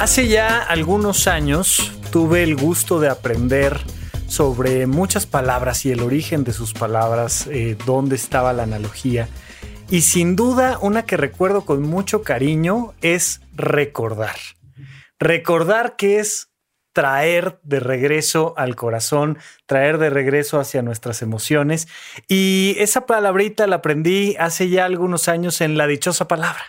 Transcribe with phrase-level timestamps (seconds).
[0.00, 3.78] Hace ya algunos años tuve el gusto de aprender
[4.28, 9.28] sobre muchas palabras y el origen de sus palabras, eh, dónde estaba la analogía.
[9.90, 14.36] Y sin duda, una que recuerdo con mucho cariño es recordar.
[15.18, 16.49] Recordar que es
[16.92, 21.88] traer de regreso al corazón, traer de regreso hacia nuestras emociones.
[22.28, 26.62] Y esa palabrita la aprendí hace ya algunos años en la dichosa palabra.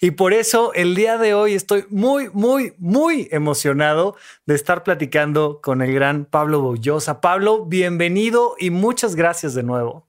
[0.00, 5.60] Y por eso el día de hoy estoy muy, muy, muy emocionado de estar platicando
[5.62, 7.20] con el gran Pablo Bollosa.
[7.20, 10.06] Pablo, bienvenido y muchas gracias de nuevo.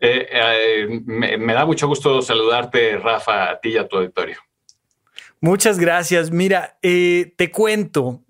[0.00, 4.38] Eh, eh, me, da mucho gusto saludarte, Rafa, a ti y a tu auditorio.
[5.40, 6.30] Muchas gracias.
[6.30, 8.24] Mira, eh, te cuento,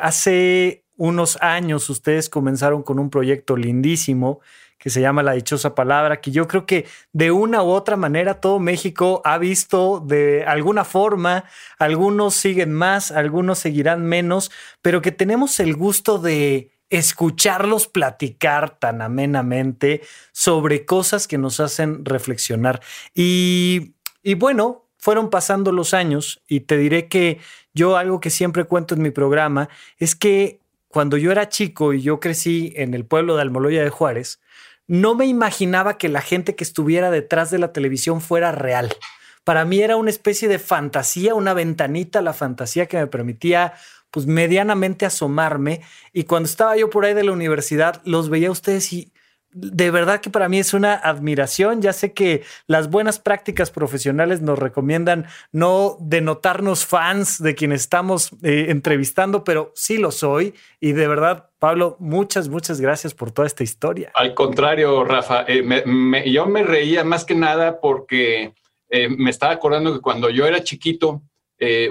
[0.00, 4.40] hace unos años ustedes comenzaron con un proyecto lindísimo
[4.82, 8.40] que se llama La Dichosa Palabra, que yo creo que de una u otra manera
[8.40, 11.44] todo México ha visto de alguna forma,
[11.78, 19.02] algunos siguen más, algunos seguirán menos, pero que tenemos el gusto de escucharlos platicar tan
[19.02, 22.80] amenamente sobre cosas que nos hacen reflexionar.
[23.14, 27.40] Y, y bueno, fueron pasando los años y te diré que
[27.74, 32.02] yo algo que siempre cuento en mi programa es que cuando yo era chico y
[32.02, 34.38] yo crecí en el pueblo de Almoloya de Juárez,
[34.86, 38.94] no me imaginaba que la gente que estuviera detrás de la televisión fuera real.
[39.42, 43.74] Para mí era una especie de fantasía, una ventanita la fantasía que me permitía
[44.12, 45.80] pues medianamente asomarme
[46.12, 49.11] y cuando estaba yo por ahí de la universidad los veía a ustedes y
[49.52, 51.82] de verdad que para mí es una admiración.
[51.82, 58.32] Ya sé que las buenas prácticas profesionales nos recomiendan no denotarnos fans de quienes estamos
[58.42, 60.54] eh, entrevistando, pero sí lo soy.
[60.80, 64.10] Y de verdad, Pablo, muchas, muchas gracias por toda esta historia.
[64.14, 65.62] Al contrario, Rafa, eh,
[66.26, 68.54] yo me reía más que nada porque
[68.88, 71.22] eh, me estaba acordando que cuando yo era chiquito,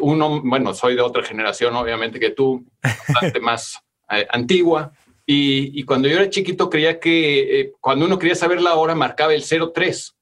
[0.01, 2.65] uno, bueno, soy de otra generación, obviamente, que tú,
[3.07, 3.79] bastante más
[4.27, 4.91] antigua.
[5.25, 9.33] Y, cuando yo era chiquito creía que eh, cuando uno quería saber la hora marcaba
[9.33, 10.15] el 03.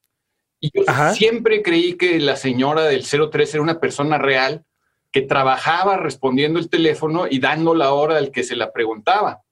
[0.60, 0.84] Y yo
[1.14, 4.64] siempre creí que la señora del 03 era una persona real
[5.10, 9.42] que trabajaba respondiendo el teléfono y dando la hora al que se la preguntaba.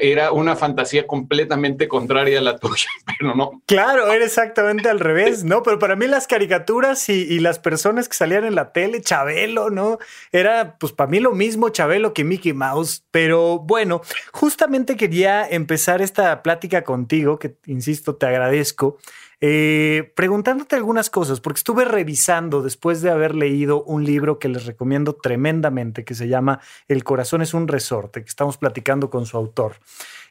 [0.00, 2.88] Era una fantasía completamente contraria a la tuya,
[3.18, 3.62] pero no.
[3.66, 5.62] Claro, era exactamente al revés, ¿no?
[5.62, 9.98] Pero para mí las caricaturas y, las personas que salían en la tele, Chabelo, ¿no?
[10.32, 13.04] Era, pues para mí lo mismo Chabelo que Mickey Mouse.
[13.10, 18.98] Pero bueno, justamente quería empezar esta plática contigo, que insisto, te agradezco.
[19.40, 24.64] Eh, preguntándote algunas cosas, porque estuve revisando después de haber leído un libro que les
[24.64, 29.36] recomiendo tremendamente, que se llama El corazón es un resorte, que estamos platicando con su
[29.36, 29.76] autor.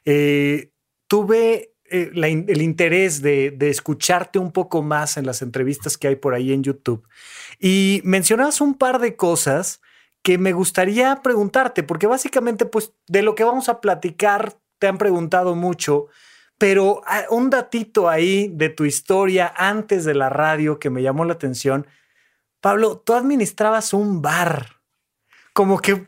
[0.04, 0.72] Eh,
[1.06, 6.16] tuve eh, el interés de, de, escucharte un poco más en las entrevistas que hay
[6.16, 7.06] por ahí en YouTube
[7.60, 9.80] y mencionabas un par de cosas
[10.22, 14.98] que me gustaría preguntarte, porque básicamente, pues, de lo que vamos a platicar, te han
[14.98, 16.08] preguntado mucho
[16.58, 21.24] pero ah, un datito ahí de tu historia antes de la radio que me llamó
[21.24, 21.86] la atención.
[22.60, 24.76] Pablo, tú administrabas un bar.
[25.52, 26.06] Como que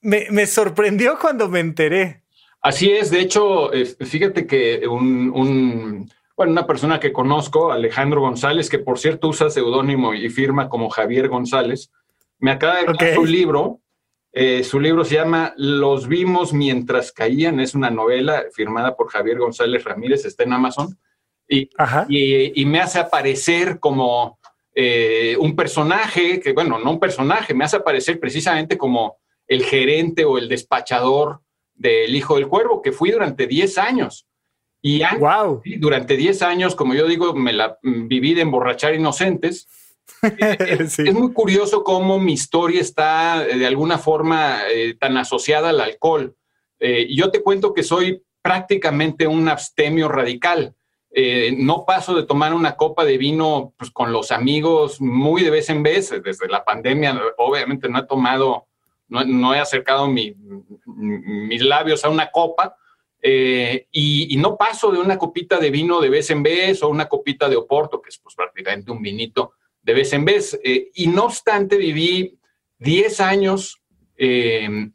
[0.00, 2.22] me, sorprendió cuando me enteré.
[2.62, 8.78] Así es, de hecho, fíjate que un, bueno, una persona que conozco, Alejandro González, que
[8.78, 11.90] por cierto usa seudónimo y firma como Javier González,
[12.38, 13.80] me acaba de dar su libro
[14.32, 19.38] eh, su libro se llama Los vimos mientras caían, es una novela firmada por Javier
[19.38, 20.98] González Ramírez, está en Amazon,
[21.48, 21.68] y,
[22.08, 24.38] y, me hace aparecer como
[24.72, 29.16] eh, un personaje, que bueno, no un personaje, me hace aparecer precisamente como
[29.48, 31.40] el gerente o el despachador
[31.74, 34.28] del Hijo del Cuervo, que fui durante 10 años.
[34.80, 35.60] Y wow.
[35.78, 39.68] durante 10 años, como yo digo, me la mm, viví de emborrachar inocentes
[40.22, 45.80] es, muy curioso cómo mi historia está eh, de alguna forma eh, tan asociada al
[45.80, 46.36] alcohol.
[46.78, 50.74] Eh, yo te cuento que soy prácticamente un abstemio radical.
[51.58, 55.68] no paso de tomar una copa de vino pues, con los amigos muy de vez
[55.68, 56.10] en vez.
[56.22, 58.66] Desde la pandemia, obviamente, no he tomado,
[59.08, 62.76] no, he acercado mis labios a una copa.
[63.22, 67.48] y, no paso de una copita de vino de vez en vez o una copita
[67.48, 70.58] de oporto, que es pues, prácticamente un vinito de vez en vez.
[70.64, 72.38] Eh, y no obstante, viví
[72.78, 73.80] 10 años
[74.16, 74.92] em,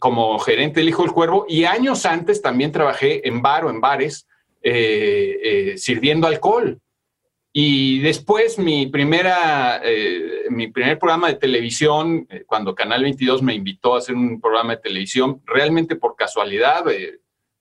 [0.00, 3.80] como gerente del Hijo del Cuervo y años antes también trabajé en bar o en
[3.80, 4.26] bares
[5.76, 6.80] sirviendo alcohol.
[7.52, 9.80] Y después mi, primera,
[10.50, 14.82] mi primer programa de televisión, cuando Canal 22 me invitó a hacer un programa de
[14.82, 16.84] televisión, realmente por casualidad,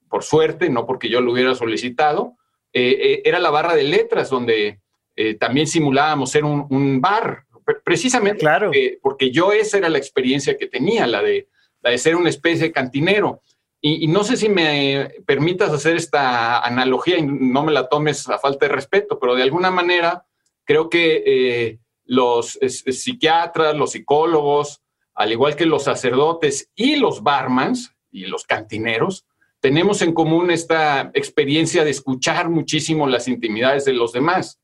[0.09, 2.37] por suerte, no porque yo lo hubiera solicitado,
[2.73, 4.79] era la barra de letras donde
[5.15, 7.45] eh, también simulábamos ser un, bar,
[7.83, 8.71] precisamente claro.
[9.01, 11.47] porque, yo esa era la experiencia que tenía, la de,
[11.81, 13.41] la de ser una especie de cantinero.
[13.81, 18.39] Y, no sé si me permitas hacer esta analogía y no me la tomes a
[18.39, 20.25] falta de respeto, pero de alguna manera
[20.63, 24.81] creo que eh, los psiquiatras, los psicólogos,
[25.13, 29.25] al igual que los sacerdotes y los barmans y los cantineros,
[29.59, 34.59] tenemos en común esta experiencia de escuchar muchísimo las intimidades de los demás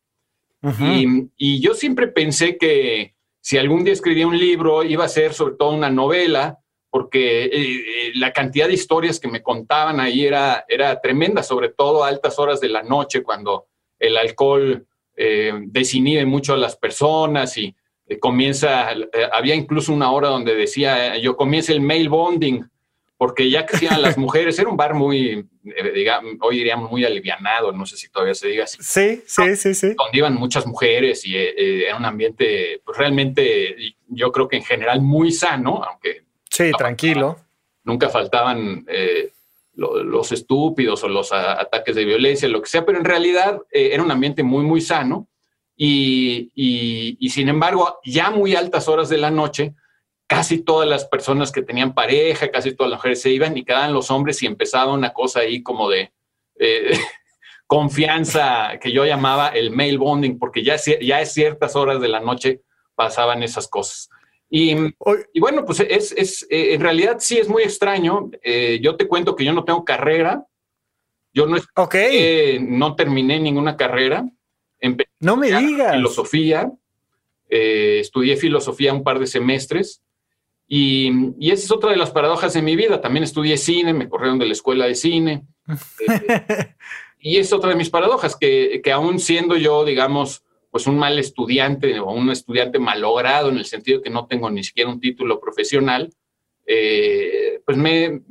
[1.37, 5.55] y, yo siempre pensé que si algún día escribía un libro iba a ser sobre
[5.55, 6.59] todo una novela,
[6.89, 11.69] porque eh, eh, la cantidad de historias que me contaban ahí era, era tremenda, sobre
[11.69, 13.67] todo a altas horas de la noche, cuando
[13.97, 14.85] el alcohol
[15.15, 17.75] eh, desinhibe mucho a las personas y
[18.07, 18.89] eh, comienza,
[19.31, 22.63] había incluso una hora donde decía, yo comienza el mail bonding,
[23.17, 27.05] porque ya que hacían las mujeres, era un bar muy, eh, digamos, hoy diríamos muy
[27.05, 28.77] alivianado, no sé si todavía se diga así.
[28.81, 29.87] Sí, sí, sí, sí.
[29.89, 33.75] Donde iban muchas mujeres y eh, eh, era un ambiente, pues realmente,
[34.07, 36.23] yo creo que en general muy sano, aunque...
[36.49, 37.37] Sí, tranquilo.
[37.83, 38.85] nunca faltaban
[39.73, 44.11] los estúpidos o los ataques de violencia, lo que sea, pero en realidad era un
[44.11, 45.29] ambiente muy, muy sano.
[45.77, 49.73] Y, y, y sin embargo, ya muy altas horas de la noche,
[50.31, 53.91] casi todas las personas que tenían pareja, casi todas las mujeres se iban y quedaban
[53.91, 56.13] los hombres y empezaba una cosa ahí como de
[56.57, 56.91] eh,
[57.67, 62.21] confianza que yo llamaba el mail bonding, porque ya, ya es ciertas horas de la
[62.21, 62.61] noche
[62.95, 64.09] pasaban esas cosas.
[64.49, 64.73] Y,
[65.33, 68.31] y bueno, pues es, es eh, en realidad sí es muy extraño.
[68.41, 70.45] Eh, yo te cuento que yo no tengo carrera.
[71.33, 71.57] Yo no,
[72.61, 74.23] no terminé ninguna carrera.
[75.19, 75.95] no me digas.
[75.95, 76.71] Filosofía.
[77.49, 80.01] estudié filosofía un par de semestres
[80.73, 83.01] y, esa es otra de las paradojas de mi vida.
[83.01, 85.43] También estudié cine, me corrieron de la escuela de cine.
[87.19, 91.19] y es otra de mis paradojas, que, que aún siendo yo, digamos, pues un mal
[91.19, 95.01] estudiante o un estudiante malogrado en el sentido de que no tengo ni siquiera un
[95.01, 96.09] título profesional,
[96.65, 98.21] eh, pues me,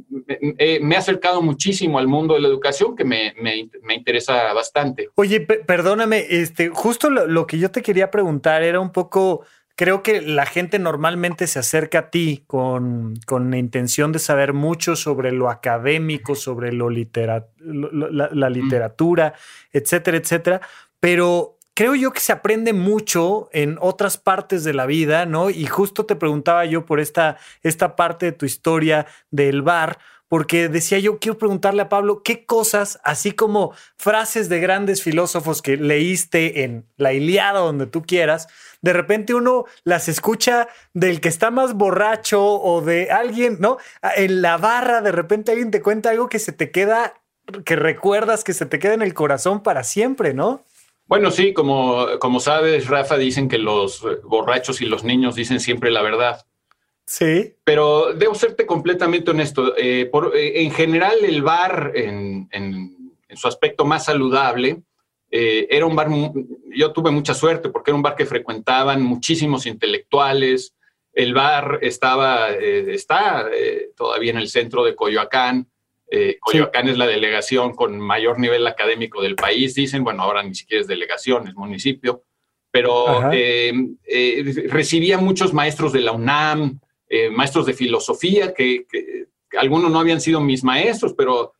[0.81, 3.34] me, he acercado muchísimo al mundo de la educación que me,
[3.82, 5.10] me interesa bastante.
[5.16, 9.44] Oye, perdóname, este, justo lo, lo, que yo te quería preguntar era un poco
[9.80, 14.94] creo que la gente normalmente se acerca a ti con, la intención de saber mucho
[14.94, 19.32] sobre lo académico, sobre lo la, literatura,
[19.72, 20.60] etcétera, etcétera.
[21.00, 25.48] Pero creo yo que se aprende mucho en otras partes de la vida, ¿no?
[25.48, 29.98] Y justo te preguntaba yo por esta, esta parte de tu historia del bar,
[30.30, 35.60] porque decía yo, quiero preguntarle a Pablo qué cosas, así como frases de grandes filósofos
[35.60, 38.46] que leíste en la Iliada, donde tú quieras,
[38.80, 43.78] de repente uno las escucha del que está más borracho o de alguien, ¿no?
[44.16, 47.20] En la barra, de repente alguien te cuenta algo que se te queda,
[47.64, 50.64] que recuerdas, que se te queda en el corazón para siempre, ¿no?
[51.06, 55.90] Bueno, sí, como, como sabes, Rafa, dicen que los borrachos y los niños dicen siempre
[55.90, 56.46] la verdad.
[57.11, 57.57] Sí.
[57.64, 59.75] Pero debo serte completamente honesto.
[59.76, 62.97] Eh, por, eh, en general, el bar, en, en,
[63.35, 64.83] su aspecto más saludable,
[65.29, 66.09] eh, era un bar,
[66.73, 70.76] yo tuve mucha suerte porque era un bar que frecuentaban muchísimos intelectuales.
[71.12, 75.69] El bar estaba, eh, está eh, todavía en el centro de Coyoacán.
[76.40, 80.05] Coyoacán es la delegación con mayor nivel académico del país, dicen.
[80.05, 82.23] Bueno, ahora ni siquiera es delegación, es municipio.
[82.71, 83.31] Pero
[84.69, 86.81] recibía muchos maestros de la UNAM,
[87.33, 88.87] maestros de filosofía, que,
[89.59, 91.55] algunos no habían sido mis maestros, pero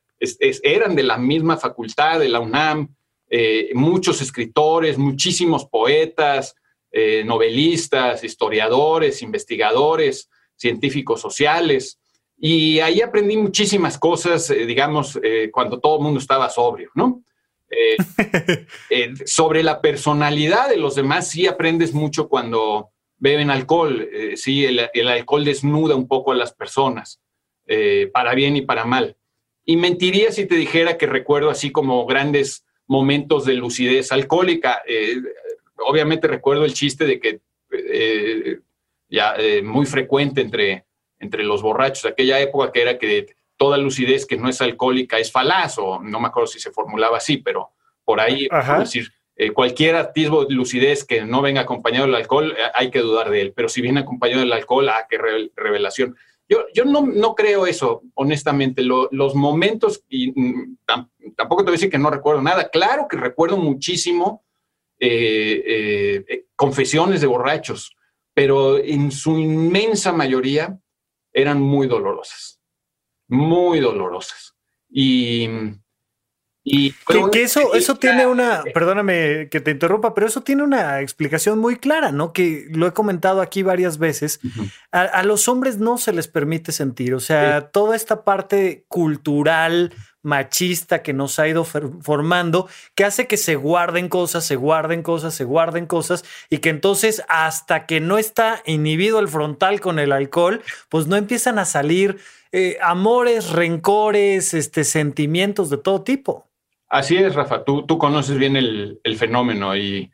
[0.63, 2.95] eran de la misma facultad de la UNAM.
[3.29, 6.57] Eh, muchos escritores, muchísimos poetas,
[6.91, 12.01] eh, novelistas, historiadores, investigadores, científicos sociales.
[12.37, 15.19] Y ahí aprendí muchísimas cosas, eh, digamos,
[15.53, 17.23] cuando todo el mundo estaba sobrio, ¿no?
[19.27, 24.09] sobre la personalidad de los demás sí aprendes mucho cuando beben alcohol.
[24.35, 27.21] sí, el, el, alcohol desnuda un poco a las personas,
[28.13, 29.17] para bien y para mal.
[29.65, 34.83] Y mentiría si te dijera que recuerdo así como grandes momentos de lucidez alcohólica.
[34.85, 35.15] Eh,
[35.87, 38.59] obviamente recuerdo el chiste de que eh,
[39.09, 40.87] ya eh, muy frecuente entre,
[41.21, 45.31] entre los borrachos, aquella época que era que toda lucidez que no es alcohólica es
[45.31, 47.71] falaz, o no me acuerdo si se formulaba así, pero
[48.05, 48.49] por ahí,
[48.81, 49.13] decir,
[49.43, 53.31] eh, cualquier atisbo de lucidez que no venga acompañado del alcohol, eh, hay que dudar
[53.31, 55.17] de él, pero si viene acompañado del alcohol, ah, qué
[55.57, 56.15] revelación.
[56.47, 58.83] Yo, yo no, no creo eso, honestamente.
[58.83, 60.77] los momentos, y mm,
[61.35, 64.45] tampoco te voy a decir que no recuerdo nada, claro que recuerdo muchísimo
[64.99, 67.97] eh, confesiones de borrachos,
[68.35, 70.79] pero en su inmensa mayoría
[71.33, 72.61] eran muy dolorosas,
[73.27, 74.55] muy dolorosas.
[74.91, 75.49] Y,
[76.63, 76.93] y
[77.33, 81.77] que, eso, eso tiene una, perdóname que te interrumpa, pero eso tiene una explicación muy
[81.77, 82.35] clara, ¿no?
[82.35, 84.41] Que lo he comentado aquí varias veces.
[84.93, 91.03] a, los hombres no se les permite sentir, o sea, toda esta parte cultural, machista
[91.03, 95.45] que nos ha ido formando, que hace que se guarden cosas, se guarden cosas, se
[95.45, 100.63] guarden cosas, y que entonces hasta que no está inhibido el frontal con el alcohol,
[100.91, 102.19] pues no empiezan a salir
[102.53, 106.50] eh, amores, rencores, este, sentimientos de todo tipo.
[106.91, 110.11] Así es, Rafa, tú, tú conoces bien el, fenómeno y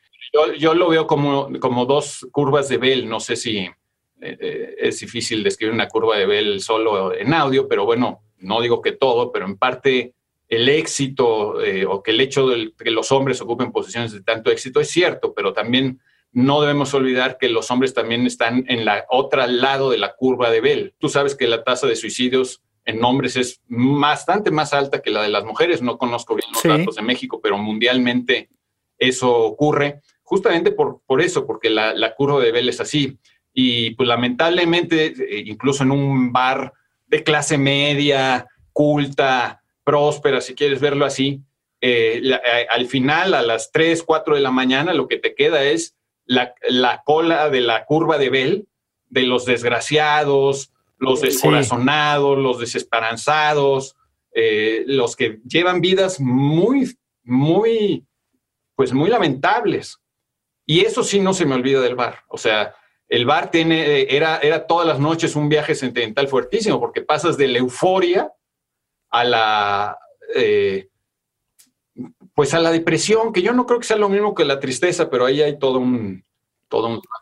[0.59, 3.09] yo, lo veo como, como dos curvas de Bell.
[3.09, 3.73] No sé si eh,
[4.21, 8.83] eh, es difícil describir una curva de Bell solo en audio, pero bueno, no digo
[8.83, 10.13] que todo, pero en parte
[10.49, 14.51] el éxito eh, o que el hecho de que los hombres ocupen posiciones de tanto
[14.51, 16.01] éxito es cierto, pero también
[16.33, 20.51] no debemos olvidar que los hombres también están en la otra lado de la curva
[20.51, 20.95] de Bell.
[20.99, 25.23] Tú sabes que la tasa de suicidios en hombres es bastante más alta que la
[25.23, 25.83] de las mujeres.
[25.83, 28.49] No conozco bien los datos de México, pero mundialmente
[28.97, 33.19] eso ocurre justamente por, por eso, porque la, curva de Bell es así.
[33.53, 36.73] Y pues lamentablemente, eh, incluso en un bar
[37.07, 41.43] de clase media, culta, próspera, si quieres verlo así,
[41.81, 45.63] eh, eh, al final, a las 3, 4 de la mañana, lo que te queda
[45.65, 48.69] es la, la cola de la curva de Bell,
[49.09, 53.97] de los desgraciados, los descorazonados, los desesperanzados,
[54.33, 58.07] eh, los que llevan vidas muy, muy,
[58.75, 59.99] pues muy lamentables.
[60.67, 62.21] Y eso sí no se me olvida del bar.
[62.29, 62.75] O sea,
[63.09, 67.49] el bar tiene, era, era todas las noches un viaje sentimental fuertísimo, porque pasas de
[67.49, 68.33] la euforia
[69.11, 69.99] a la,
[70.35, 70.89] eh,
[72.35, 75.09] pues a la depresión, que yo no creo que sea lo mismo que la tristeza,
[75.09, 76.25] pero ahí hay todo un,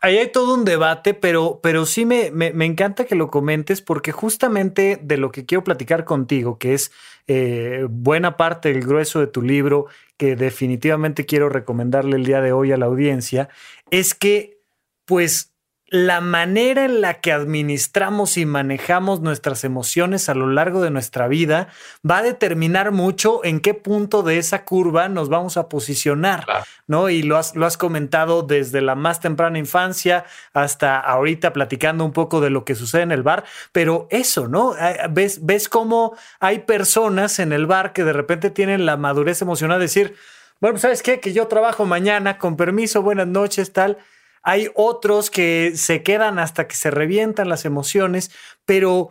[0.01, 4.11] Ahí hay todo un debate, pero, pero sí me, me, encanta que lo comentes porque
[4.11, 6.91] justamente de lo que quiero platicar contigo, que es
[7.27, 9.85] eh, buena parte del grueso de tu libro,
[10.17, 13.49] que definitivamente quiero recomendarle el día de hoy a la audiencia,
[13.91, 14.59] es que
[15.05, 15.54] pues
[15.95, 21.29] la manera en la que administramos y manejamos nuestras emociones a lo largo de nuestra
[21.29, 21.69] vida
[22.05, 26.45] va a determinar mucho en qué punto de esa curva nos vamos a posicionar,
[26.85, 27.09] ¿no?
[27.09, 32.11] Y lo has, lo has comentado desde la más temprana infancia hasta ahorita platicando un
[32.11, 34.75] poco de lo que sucede en el bar, pero eso, ¿no?
[34.77, 39.41] Eh, ves, ves cómo hay personas en el bar que de repente tienen la madurez
[39.41, 40.15] emocional de decir,
[40.59, 41.21] bueno, ¿sabes qué?
[41.21, 43.97] Que yo trabajo mañana, con permiso, buenas noches, tal
[44.45, 48.29] hay otros que se quedan hasta que se revientan las emociones,
[48.63, 49.09] pero,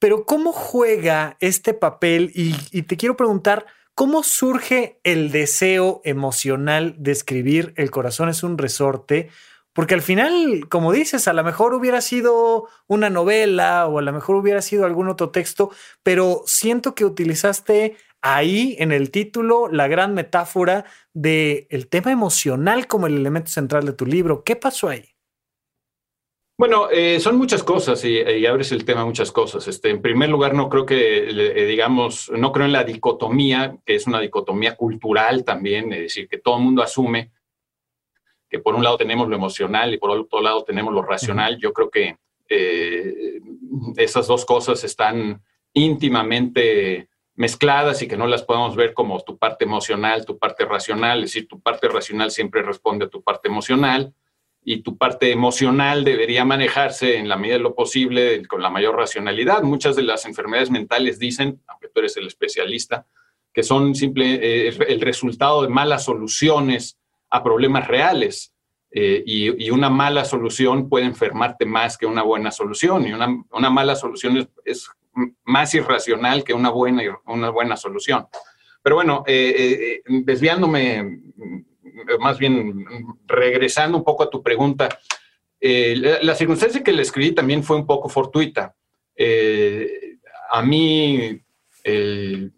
[0.00, 2.32] pero ¿cómo juega este papel?
[2.34, 8.58] Y, te quiero preguntar, ¿cómo surge el deseo emocional de escribir El corazón es un
[8.58, 9.30] resorte?
[9.72, 14.12] Porque al final, como dices, a lo mejor hubiera sido una novela o a lo
[14.12, 15.70] mejor hubiera sido algún otro texto,
[16.02, 22.86] pero siento que utilizaste ahí en el título la gran metáfora del el tema emocional
[22.86, 24.44] como el elemento central de tu libro.
[24.44, 25.04] ¿Qué pasó ahí?
[26.56, 29.66] Bueno, eh, son muchas cosas y, abres el tema muchas cosas.
[29.66, 33.96] Este, en primer lugar, no creo que, eh, digamos, no creo en la dicotomía, que
[33.96, 37.32] es una dicotomía cultural también, es decir, que todo el mundo asume
[38.48, 41.58] que por un lado tenemos lo emocional y por otro lado tenemos lo racional.
[41.58, 42.18] Yo creo que
[42.50, 43.40] eh,
[43.96, 49.64] esas dos cosas están íntimamente mezcladas y que no las podemos ver como tu parte
[49.64, 54.14] emocional, tu parte racional, es decir, tu parte racional siempre responde a tu parte emocional
[54.64, 58.96] y tu parte emocional debería manejarse en la medida de lo posible con la mayor
[58.96, 59.62] racionalidad.
[59.62, 63.06] Muchas de las enfermedades mentales dicen, aunque tú eres el especialista,
[63.52, 66.98] que son simple, eh, el resultado de malas soluciones
[67.30, 68.52] a problemas reales.
[68.94, 73.06] Eh, y, una mala solución puede enfermarte más que una buena solución.
[73.06, 74.90] Y una, una mala solución es
[75.44, 78.26] más irracional que una buena, una buena solución.
[78.82, 81.20] Pero bueno, eh, eh, desviándome,
[82.18, 82.84] más bien
[83.26, 84.88] regresando un poco a tu pregunta,
[85.60, 88.74] eh, la, circunstancia que le escribí también fue un poco fortuita.
[90.50, 91.40] a mí
[91.84, 92.52] el,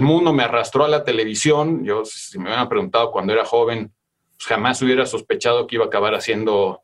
[0.00, 1.84] mundo me arrastró a la televisión.
[1.84, 3.92] Yo, si me hubieran preguntado cuando era joven,
[4.36, 6.82] pues jamás hubiera sospechado que iba a acabar haciendo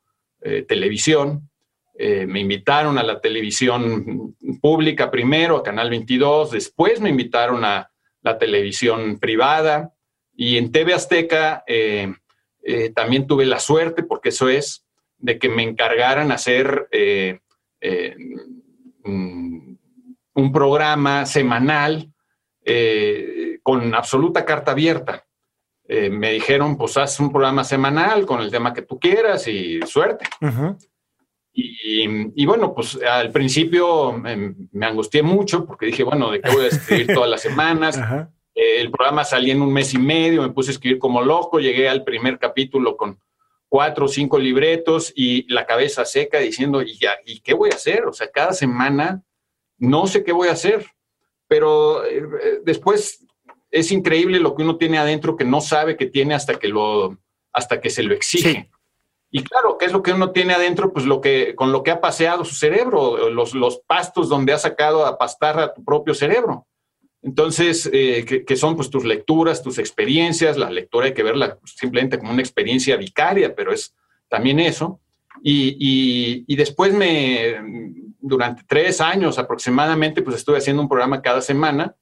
[0.68, 1.48] televisión.
[1.98, 7.90] Eh, me invitaron a la televisión pública primero, a Canal 22, después me invitaron a
[8.20, 9.94] la televisión privada
[10.34, 12.12] Y en TV Azteca eh,
[12.62, 14.84] eh, también tuve la suerte, porque eso es,
[15.16, 16.88] de que me encargaran hacer
[19.04, 19.74] mm,
[20.34, 22.12] un programa semanal
[23.62, 25.24] con absoluta carta abierta.
[25.88, 30.26] me dijeron, pues haz un programa semanal con el tema que tú quieras y suerte.
[31.58, 34.54] Y, bueno, pues al principio me,
[34.86, 37.98] angustié mucho porque dije, bueno, ¿de qué voy a escribir todas las semanas?
[38.58, 41.60] Eh, el programa salía en un mes y medio, me puse a escribir como loco,
[41.60, 43.20] llegué al primer capítulo con
[43.68, 47.74] cuatro o cinco libretos y la cabeza seca diciendo, ¿y, ya, ¿y qué voy a
[47.74, 48.06] hacer?
[48.06, 49.22] O sea, cada semana
[49.76, 50.86] no sé qué voy a hacer,
[51.46, 52.22] pero eh,
[52.64, 53.26] después
[53.70, 57.18] es increíble lo que uno tiene adentro que no sabe que tiene hasta que, lo,
[57.52, 58.70] hasta que se lo exige.
[59.36, 60.94] Y claro, ¿qué es lo que uno tiene adentro?
[60.94, 64.58] Pues lo que, con lo que ha paseado su cerebro, los, los pastos donde ha
[64.58, 66.66] sacado a pastar a tu propio cerebro.
[67.20, 72.18] Entonces, eh, que, son pues tus lecturas, tus experiencias, la lectura hay que verla simplemente
[72.18, 73.94] como una experiencia vicaria, pero es
[74.30, 75.00] también eso.
[75.42, 77.56] Y, y, después me,
[78.18, 81.94] durante tres años aproximadamente, pues estuve haciendo un programa cada semana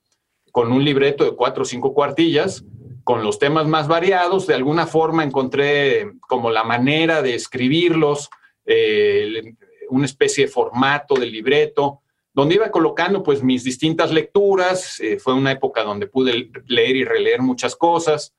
[0.52, 2.64] con un libreto de cuatro o cinco cuartillas
[3.04, 4.46] con los temas más variados.
[4.46, 8.30] De alguna forma encontré como la manera de escribirlos,
[8.64, 9.54] eh,
[9.90, 12.00] una especie de formato de libreto,
[12.32, 14.98] donde iba colocando pues mis distintas lecturas.
[15.00, 18.34] Eh, fue una época donde pude leer y releer muchas cosas.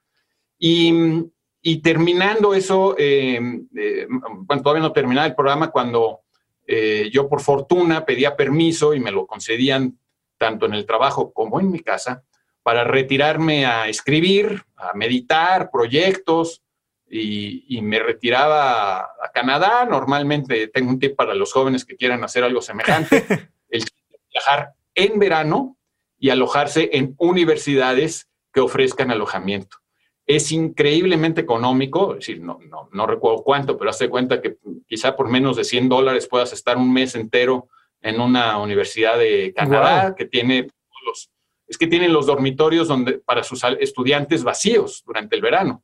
[0.58, 1.22] Y,
[1.82, 6.22] terminando eso, eh, bueno, todavía no terminaba el programa cuando
[7.12, 10.00] yo por fortuna pedía permiso y me lo concedían
[10.38, 12.24] tanto en el trabajo como en mi casa
[12.66, 16.64] para retirarme a escribir, a meditar, proyectos,
[17.08, 19.86] y, me retiraba a Canadá.
[19.86, 23.24] Normalmente tengo un tip para los jóvenes que quieran hacer algo semejante,
[23.70, 23.84] el
[24.32, 25.78] viajar en verano
[26.18, 29.78] y alojarse en universidades que ofrezcan alojamiento.
[30.26, 35.16] Es increíblemente económico, es decir, no, no, no recuerdo cuánto, pero hace cuenta que quizá
[35.16, 37.68] por menos de 100 dólares puedas estar un mes entero
[38.02, 40.68] en una universidad de Canadá que tiene
[41.06, 41.30] los
[41.68, 45.84] es que tienen los dormitorios donde, para sus estudiantes vacíos durante el verano.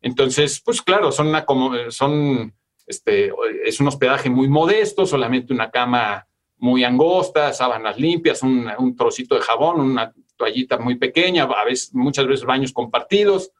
[0.00, 1.44] Entonces, pues claro, son, una,
[1.90, 2.54] son
[2.86, 3.32] este,
[3.64, 6.26] es un hospedaje muy modesto, solamente una cama
[6.56, 12.26] muy angosta, sábanas limpias, un, trocito de jabón, una toallita muy pequeña, a veces, muchas
[12.26, 13.52] veces baños compartidos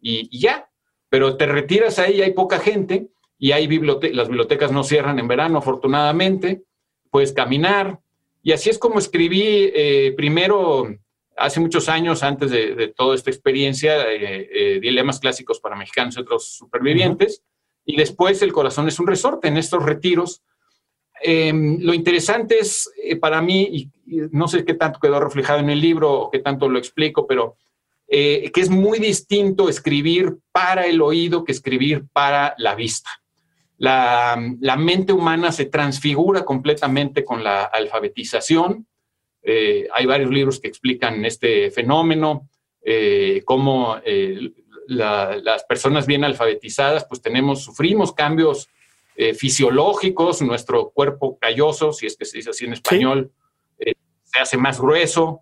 [0.00, 0.68] y, ya.
[1.08, 5.58] Pero te retiras ahí, hay poca gente y hay las bibliotecas no cierran en verano,
[5.58, 6.64] afortunadamente.
[7.10, 8.00] Puedes caminar.
[8.42, 10.88] Y así es como escribí eh, primero
[11.36, 16.20] hace muchos años, antes de, toda esta experiencia, eh, eh, Dilemas Clásicos para Mexicanos y
[16.20, 17.42] otros supervivientes,
[17.84, 20.42] y después El Corazón es un resorte en estos retiros.
[21.22, 23.90] Em, lo interesante es para mí, y,
[24.32, 27.56] no sé qué tanto quedó reflejado en el libro o qué tanto lo explico, pero
[28.08, 33.21] que es muy distinto escribir para el oído que escribir para la vista.
[33.82, 38.86] La, la mente humana se transfigura completamente con la alfabetización.
[39.42, 42.48] Eh, hay varios libros que explican este fenómeno,
[42.80, 44.52] eh, cómo eh,
[44.86, 48.68] las personas bien alfabetizadas, pues tenemos, sufrimos cambios
[49.36, 53.32] fisiológicos, nuestro cuerpo calloso, si es que se dice así en español,
[53.78, 55.40] se hace más grueso,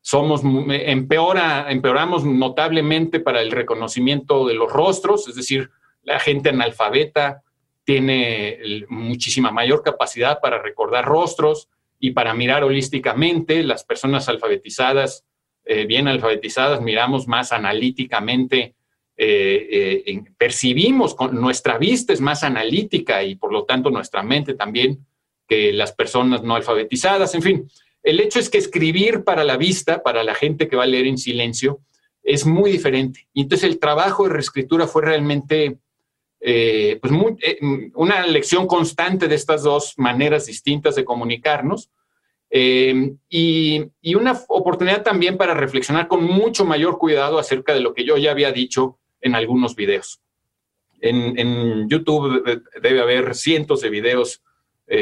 [0.00, 5.70] somos, empeora, empeoramos notablemente para el reconocimiento de los rostros, es decir,
[6.04, 7.42] la gente analfabeta
[7.84, 11.68] tiene muchísima mayor capacidad para recordar rostros,
[12.04, 15.24] y para mirar holísticamente, las personas alfabetizadas,
[15.64, 18.74] eh, bien alfabetizadas, miramos más analíticamente,
[19.16, 24.52] eh, eh, percibimos, con, nuestra vista es más analítica y por lo tanto nuestra mente
[24.52, 25.06] también
[25.48, 27.34] que las personas no alfabetizadas.
[27.34, 27.70] En fin,
[28.02, 31.06] el hecho es que escribir para la vista, para la gente que va a leer
[31.06, 31.80] en silencio,
[32.22, 33.28] es muy diferente.
[33.32, 35.78] Y entonces el trabajo de reescritura fue realmente
[36.46, 37.58] eh, pues eh,
[37.94, 41.90] una lección constante de estas dos maneras distintas de comunicarnos
[42.50, 48.04] eh, y, una oportunidad también para reflexionar con mucho mayor cuidado acerca de lo que
[48.04, 50.20] yo ya había dicho en algunos videos.
[51.00, 54.42] En, YouTube debe haber cientos de videos,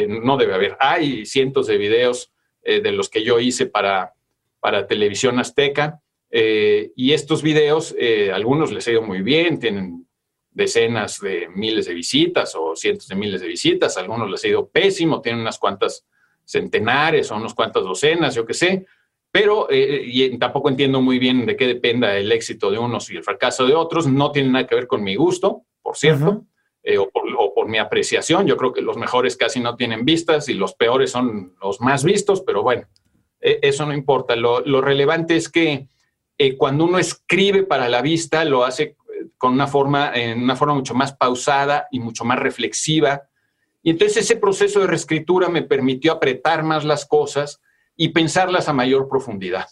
[0.09, 4.15] no debe haber, hay cientos de videos de los que yo hice para,
[4.61, 6.01] para televisión azteca.
[6.31, 7.95] y estos videos,
[8.33, 10.07] algunos les he ido muy bien, tienen
[10.53, 14.69] decenas de miles de visitas o cientos de miles de visitas, algunos les ha ido
[14.69, 16.07] pésimo, tienen unas cuantas
[16.45, 18.87] centenares o unas cuantas docenas, yo qué sé,
[19.31, 23.17] pero eh, y tampoco entiendo muy bien de qué dependa el éxito de unos y
[23.17, 26.45] el fracaso de otros, no tiene nada que ver con mi gusto, por cierto,
[26.83, 27.23] eh, o, por,
[27.69, 31.55] mi apreciación, yo creo que los mejores casi no tienen vistas y los peores son
[31.63, 32.87] los más vistos, pero bueno,
[33.41, 35.87] e, eso no importa, lo, lo relevante es que
[36.39, 38.97] eh, cuando uno escribe para la vista, lo hace
[39.39, 43.23] con una forma, en una forma mucho más pausada y mucho más reflexiva.
[43.83, 47.61] Y entonces ese proceso de reescritura me permitió apretar más las cosas
[47.97, 49.67] y pensarlas a mayor profundidad.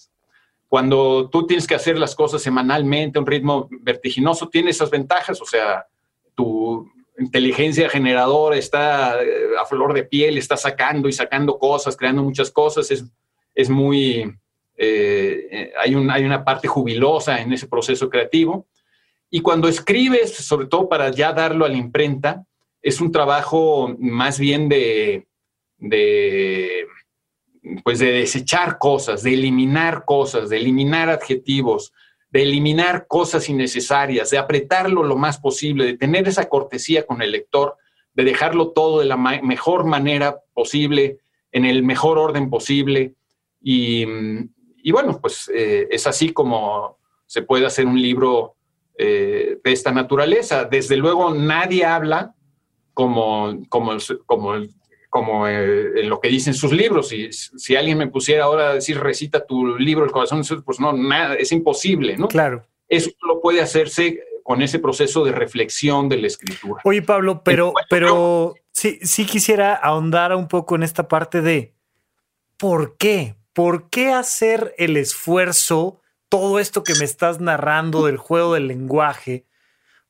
[0.69, 5.45] Cuando tú tienes que hacer las cosas semanalmente, un ritmo vertiginoso, tiene esas ventajas, o
[5.45, 5.87] sea,
[6.35, 12.23] tu inteligencia generadora está eh, a flor de piel, está sacando y sacando cosas, creando
[12.23, 13.05] muchas cosas, es,
[13.55, 14.33] es muy,
[14.77, 18.67] eh, eh, hay, un, hay una parte jubilosa en ese proceso creativo.
[19.31, 22.45] Y cuando escribes, sobre todo para ya darlo a la imprenta,
[22.83, 25.27] es un trabajo más bien de,
[27.85, 31.93] pues de desechar cosas, de eliminar cosas, de eliminar adjetivos,
[32.31, 37.33] de eliminar cosas innecesarias, de apretarlo lo más posible, de tener esa cortesía con el
[37.33, 37.77] lector,
[38.15, 41.19] de dejarlo todo de la mejor manera posible,
[41.53, 43.15] en el mejor orden posible.
[43.61, 44.05] Y,
[44.91, 48.57] bueno, pues eh, es así como se puede hacer un libro
[49.03, 50.65] eh, de esta naturaleza.
[50.65, 52.35] Desde luego nadie habla
[52.93, 54.55] como, como, como
[55.11, 57.13] como eh, en lo que dicen sus libros.
[57.13, 60.93] Y si alguien me pusiera ahora a decir, recita tu libro, El corazón, pues no,
[60.93, 62.29] nada, es imposible, ¿no?
[62.29, 62.65] Claro.
[62.89, 66.81] Eso lo puede hacerse con ese proceso de reflexión de la escritura.
[66.85, 71.75] Oye, Pablo, pero, pero sí, sí quisiera ahondar un poco en esta parte de
[72.57, 73.37] ¿por qué?
[73.53, 76.00] ¿Por qué hacer el esfuerzo,
[76.31, 79.45] todo esto que me estás narrando del juego del lenguaje?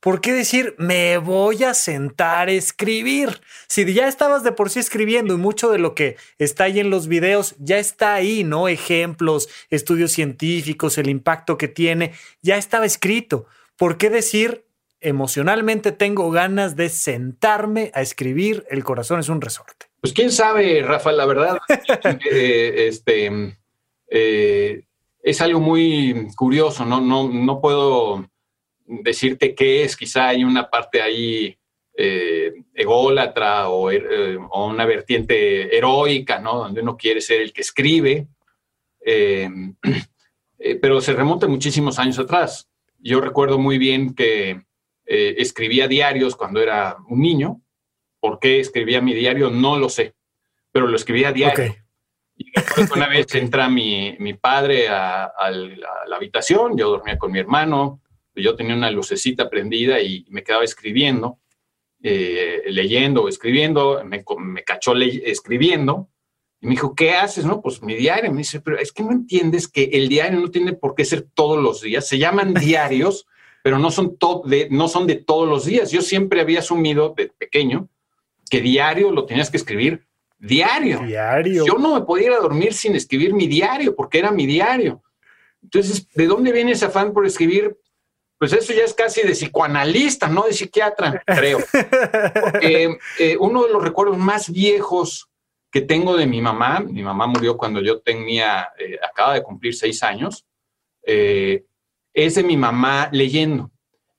[0.01, 3.41] ¿Por qué decir me voy a sentar a escribir?
[3.67, 6.89] Si ya estabas de por sí escribiendo y mucho de lo que está ahí en
[6.89, 8.69] los videos ya está ahí, ¿no?
[8.69, 13.47] Ejemplos, estudios científicos, el impacto que tiene, ya estaba escrito.
[13.77, 14.65] ¿Por qué decir
[15.01, 18.65] emocionalmente tengo ganas de sentarme a escribir?
[18.71, 19.87] El corazón es un resorte.
[20.01, 21.59] Pues quién sabe, Rafa, la verdad,
[22.31, 23.55] eh, este,
[24.09, 24.85] eh,
[25.23, 28.29] es algo muy curioso, no, no, no puedo
[28.87, 31.57] decirte qué es, quizá hay una parte ahí
[32.03, 36.59] eh, ególatra eh, o, una vertiente heroica, ¿no?
[36.59, 38.27] Donde uno quiere ser el que escribe,
[39.05, 39.49] eh,
[40.81, 42.69] pero se remonta muchísimos años atrás.
[42.99, 44.63] Yo recuerdo muy bien que
[45.05, 47.61] escribía diarios cuando era un niño.
[48.21, 49.51] ¿Por qué escribía mi diario?
[49.51, 50.15] No lo sé,
[50.71, 51.75] pero lo escribía diario.
[52.41, 52.53] Y
[52.95, 58.01] una vez entra mi, padre a, la habitación, yo dormía con mi hermano,
[58.35, 61.39] yo tenía una lucecita prendida y me quedaba escribiendo,
[62.03, 66.09] eh, leyendo o escribiendo, me, me cachó escribiendo
[66.63, 67.45] y me dijo, ¿qué haces?
[67.45, 68.31] No, pues mi diario.
[68.31, 71.29] Me dice, pero es que no entiendes que el diario no tiene por qué ser
[71.35, 72.09] todos los días.
[72.09, 73.27] Se llaman diarios,
[73.63, 75.91] pero no son, de, no son de todos los días.
[75.91, 77.91] Yo siempre había asumido de pequeño
[78.49, 80.07] que diario lo tenías que escribir
[80.41, 81.01] diario.
[81.01, 81.65] Diario.
[81.67, 85.03] Yo no me podía ir a dormir sin escribir mi diario, porque era mi diario.
[85.63, 87.77] Entonces, ¿de dónde viene ese afán por escribir?
[88.41, 91.59] pues eso ya es casi de psicoanalista, no de psiquiatra, creo.
[92.63, 95.29] Eh, uno de los recuerdos más viejos
[95.71, 99.75] que tengo de mi mamá, mi mamá murió cuando yo tenía, eh, acaba de cumplir
[99.75, 100.47] seis años,
[101.03, 101.65] eh,
[102.15, 103.71] es de mi mamá leyendo.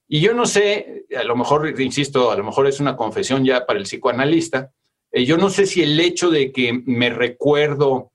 [0.07, 3.65] Y yo no sé, a lo mejor, insisto, a lo mejor es una confesión ya
[3.65, 4.71] para el psicoanalista,
[5.13, 8.11] yo no sé si el hecho de que me recuerdo,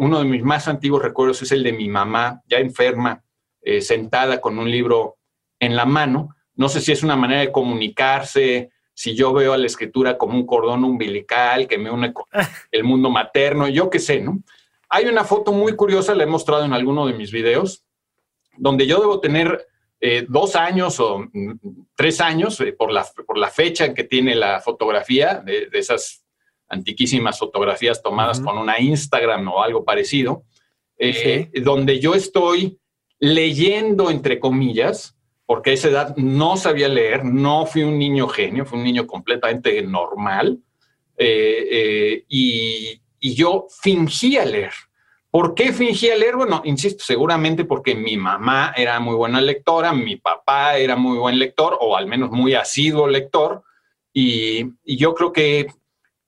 [0.00, 3.22] uno de mis más antiguos recuerdos es el de mi mamá, ya enferma,
[3.80, 5.18] sentada con un libro
[5.60, 6.34] en la mano.
[6.54, 10.34] No sé si es una manera de comunicarse, si yo veo a la escritura como
[10.34, 12.26] un cordón umbilical que me une con
[12.70, 14.42] el mundo materno, yo qué sé, ¿no?
[14.88, 17.84] Hay una foto muy curiosa, la he mostrado en alguno de mis videos,
[18.58, 19.66] donde yo debo tener
[20.00, 24.04] eh, dos años o mm, tres años eh, por, la, por la fecha en que
[24.04, 26.21] tiene la fotografía, de, esas
[26.72, 30.44] antiquísimas fotografías tomadas con una Instagram o algo parecido,
[30.98, 32.78] eh, donde yo estoy
[33.18, 38.64] leyendo, entre comillas, porque a esa edad no sabía leer, no fui un niño genio,
[38.64, 40.58] fui un niño completamente normal,
[41.16, 44.72] eh, eh, y, yo fingía leer.
[45.30, 46.34] ¿Por qué fingía leer?
[46.34, 51.38] Bueno, insisto, seguramente porque mi mamá era muy buena lectora, mi papá era muy buen
[51.38, 53.62] lector, o al menos muy asiduo lector,
[54.12, 55.68] y, yo creo que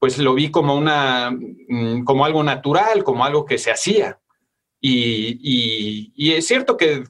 [0.05, 4.21] pues lo vi como, una, mm, como algo natural, como algo que se hacía.
[4.79, 7.05] Y, es cierto que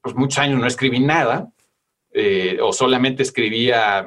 [0.00, 1.52] pues muchos años no escribí nada,
[2.10, 4.06] eh, o solamente escribía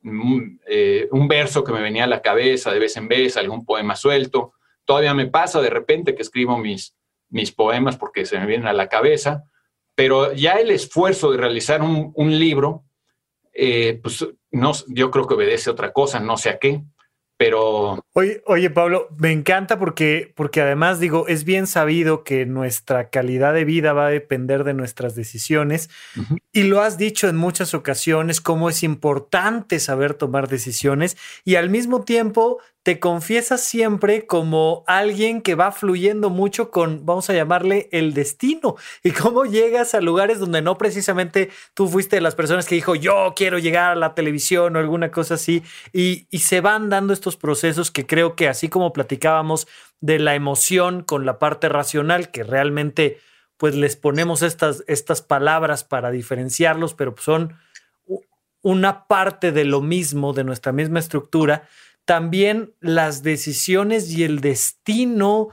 [0.00, 3.64] mm, eh, un verso que me venía a la cabeza de vez en vez, algún
[3.64, 4.52] poema suelto.
[4.84, 6.94] Todavía me pasa de repente que escribo mis,
[7.30, 9.42] mis poemas porque se me vienen a la cabeza,
[9.96, 12.84] pero ya el esfuerzo de realizar un, un libro,
[13.52, 16.84] eh, pues no, yo creo que obedece a otra cosa, no sé a qué,
[17.38, 18.04] Pero.
[18.14, 23.52] Oye, oye, Pablo, me encanta porque, porque además digo, es bien sabido que nuestra calidad
[23.52, 25.90] de vida va a depender de nuestras decisiones.
[26.52, 31.16] Y lo has dicho en muchas ocasiones, cómo es importante saber tomar decisiones.
[31.44, 37.28] Y al mismo tiempo te confiesas siempre como alguien que va fluyendo mucho con, vamos
[37.28, 38.76] a llamarle, el destino.
[39.02, 42.94] Y cómo llegas a lugares donde no precisamente tú fuiste de las personas que dijo,
[42.94, 45.64] yo quiero llegar a la televisión o alguna cosa así.
[45.92, 49.66] Y, se van dando estos procesos que creo que así como platicábamos
[50.00, 53.18] de la emoción con la parte racional, que realmente
[53.56, 57.56] pues les ponemos estas, estas palabras para diferenciarlos, pero son
[58.62, 61.64] una parte de lo mismo, de nuestra misma estructura
[62.06, 65.48] también las decisiones y el destino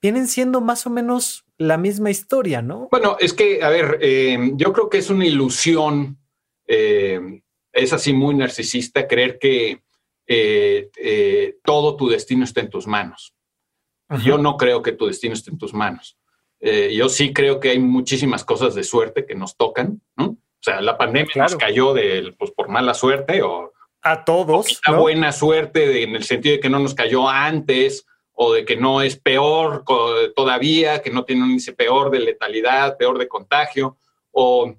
[0.00, 2.88] vienen siendo más o menos la misma historia, ¿no?
[2.90, 6.18] Bueno, es que, a ver, eh, yo creo que es una ilusión,
[6.68, 7.42] eh,
[7.72, 9.82] es así muy narcisista, creer que
[10.28, 13.34] eh, todo tu destino está en tus manos.
[14.22, 16.16] Yo no creo que tu destino esté en tus manos.
[16.60, 20.24] yo sí creo que hay muchísimas cosas de suerte que nos tocan, ¿no?
[20.26, 23.72] O sea, la pandemia nos cayó de, pues, por mala suerte o
[24.10, 24.80] a todos.
[24.86, 25.00] ¿no?
[25.00, 29.02] buena suerte en el sentido de que no nos cayó antes o de que no
[29.02, 29.84] es peor
[30.34, 33.96] todavía, que no tiene un índice peor de letalidad, peor de contagio,
[34.30, 34.74] o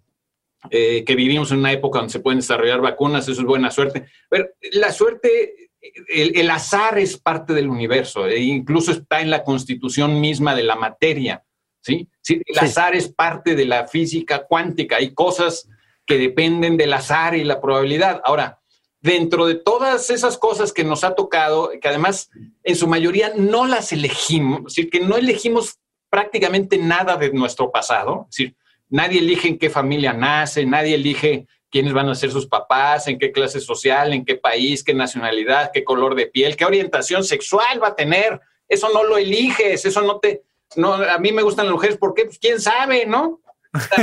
[0.69, 4.05] eh, que vivimos en una época donde se pueden desarrollar vacunas, eso es buena suerte.
[4.29, 5.71] Pero la suerte,
[6.07, 10.75] el, azar es parte del universo, e incluso está en la constitución misma de la
[10.75, 11.43] materia.
[11.81, 12.07] ¿sí?
[12.21, 12.41] ¿sí?
[12.45, 15.67] El azar es parte de la física cuántica, hay cosas
[16.05, 18.21] que dependen del azar y la probabilidad.
[18.23, 18.59] Ahora,
[19.01, 22.29] dentro de todas esas cosas que nos ha tocado, que además
[22.63, 25.79] en su mayoría no las elegimos, es decir, que no elegimos
[26.09, 28.55] prácticamente nada de nuestro pasado, es decir,
[28.89, 33.19] nadie elige en qué familia nace, nadie elige quiénes van a ser sus papás, en
[33.19, 37.83] qué clase social, en qué país, qué nacionalidad, qué color de piel, qué orientación sexual
[37.83, 38.39] va a tener.
[38.69, 40.43] Eso no lo eliges, eso no te...
[40.75, 42.25] No, a mí me gustan las mujeres, ¿por qué?
[42.25, 43.41] Pues quién sabe, ¿no?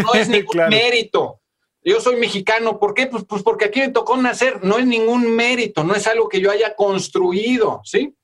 [0.03, 1.41] no es ningún mérito
[1.85, 3.07] yo soy mexicano, ¿por qué?
[3.07, 6.41] Pues, pues, porque aquí me tocó nacer, no es ningún mérito, no es algo que
[6.41, 8.15] yo haya construido, ¿sí?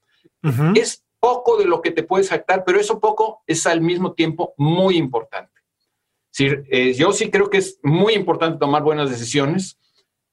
[0.74, 4.54] Es poco de lo que te puedes jactar, pero eso poco es al mismo tiempo
[4.56, 5.52] muy importante.
[6.30, 9.78] Sí, eh, yo sí creo que es muy importante tomar buenas decisiones,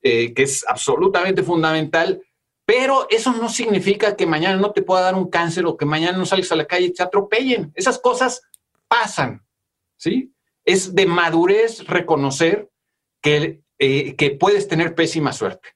[0.01, 2.21] eh, que es absolutamente fundamental,
[2.65, 6.17] pero eso no significa que mañana no te pueda dar un cáncer o que mañana
[6.17, 7.73] no salgas a la calle y te atropellen.
[7.75, 8.41] Esas cosas
[8.87, 9.45] pasan,
[9.97, 10.33] ¿sí?
[10.63, 12.69] Es de madurez reconocer
[13.21, 15.69] que, eh, que puedes tener pésima suerte.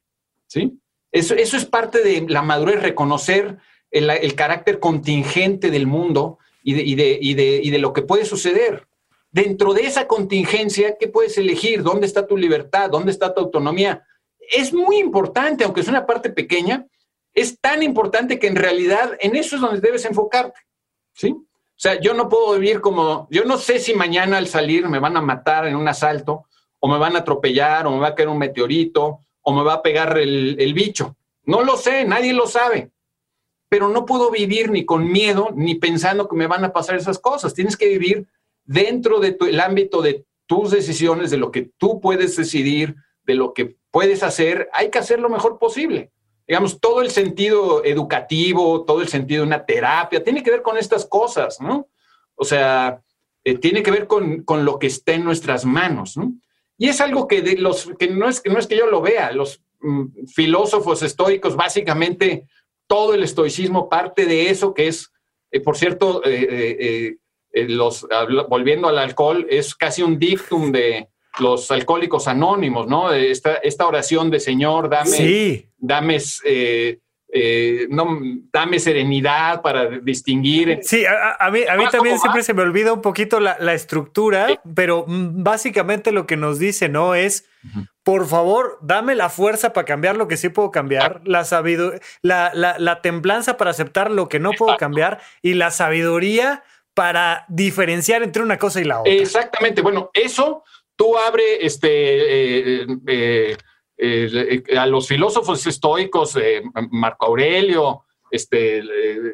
[0.47, 0.80] ¿sí?
[1.12, 3.58] Eso, eso es parte de la madurez, reconocer
[3.91, 8.01] el, carácter contingente del mundo y de, y, de, y, de, y de, lo que
[8.01, 8.88] puede suceder.
[9.32, 11.84] Dentro de esa contingencia, ¿qué puedes elegir?
[11.84, 12.89] ¿Dónde está tu libertad?
[12.89, 14.06] ¿Dónde está tu autonomía?
[14.39, 16.86] Es muy importante, aunque es una parte pequeña,
[17.34, 20.60] es tan importante que en realidad en eso es donde debes enfocarte.
[21.13, 21.32] ¿sí?
[21.32, 24.99] O sea, yo no puedo vivir como, yo no sé si mañana al salir me
[24.99, 26.45] van a matar en un asalto,
[26.84, 29.76] o me van a atropellar, o me va a caer un meteorito, o me va
[29.76, 31.15] a pegar el, bicho.
[31.46, 32.89] No lo sé, nadie lo sabe.
[33.70, 37.20] Pero no puedo vivir ni con miedo, ni pensando que me van a pasar esas
[37.20, 37.54] cosas.
[37.54, 38.28] Tienes que vivir
[38.65, 43.78] dentro del ámbito de tus decisiones, de lo que tú puedes decidir, de lo que
[43.91, 44.67] puedes hacer.
[44.74, 46.12] Hay que hacer lo mejor posible.
[46.48, 50.80] Digamos, todo el sentido educativo, todo el sentido de una terapia, tiene que ver con
[50.80, 51.88] estas cosas, ¿no?
[52.34, 53.02] O sea,
[53.44, 56.34] eh, tiene que ver con, con, lo que está en nuestras manos, ¿no?
[56.82, 59.02] Y es algo que, de los, que, no, es, que no es que yo lo
[59.02, 62.48] vea, los mm, filósofos estoicos, básicamente
[62.88, 65.12] todo el estoicismo parte de eso, que es,
[65.52, 67.20] eh, por cierto, eh,
[67.54, 68.08] eh, los,
[68.50, 73.13] volviendo al alcohol, es casi un dictum de los alcohólicos anónimos, ¿no?
[73.13, 76.17] Esta, esta oración de Señor, dame, dame
[77.34, 78.20] eh, no,
[78.52, 80.80] dame serenidad para distinguir.
[80.82, 85.06] Sí, a, mí, a mí también siempre se me olvida un poquito la, estructura, pero
[85.08, 87.15] mm, básicamente lo que nos dice, ¿no?
[87.15, 87.46] Es,
[88.04, 91.46] por favor, dame la fuerza para cambiar lo que sí puedo cambiar, la,
[92.22, 96.63] la, la, templanza para aceptar lo que no puedo cambiar y la sabiduría
[96.94, 99.13] para diferenciar entre una cosa y la otra.
[99.13, 100.65] Exactamente, bueno, eso
[100.98, 102.82] tú abre este...
[102.82, 103.58] Eh, eh,
[104.04, 108.82] eh, a los filósofos estoicos, eh, Marco Aurelio, este,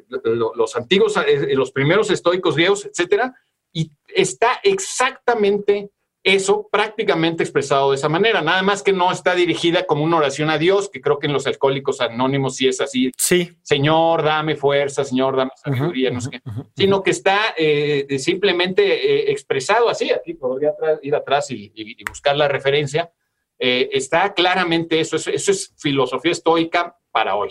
[0.10, 3.34] los antiguos, eh, los primeros estoicos griegos, etcétera,
[3.72, 5.90] y está exactamente
[6.22, 10.50] eso prácticamente expresado de esa manera, nada más que no está dirigida como una oración
[10.50, 13.14] a Dios, que creo que en los alcohólicos anónimos sí es así.
[13.18, 13.50] Sí.
[13.62, 16.42] Señor, dame fuerza, Señor, dame sabiduría, no sé qué.
[16.76, 17.56] Sino que está
[18.18, 20.12] simplemente expresado así.
[20.12, 23.10] Aquí podría ir atrás y buscar la referencia
[23.60, 27.50] eh, está claramente eso, eso, es filosofía estoica para hoy.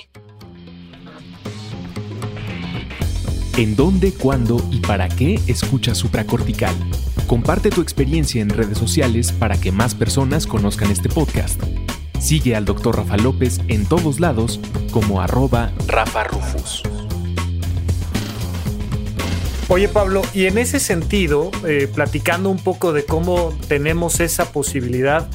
[3.56, 6.74] ¿En dónde, cuándo y para qué escuchas supracortical?
[7.26, 11.60] Comparte tu experiencia en redes sociales para que más personas conozcan este podcast.
[12.20, 12.96] Sigue al Dr.
[12.96, 16.82] Rafa López en todos lados como arroba Rafa Rufus.
[19.68, 25.28] Oye Pablo, y en ese sentido, eh, platicando un poco de cómo tenemos esa posibilidad,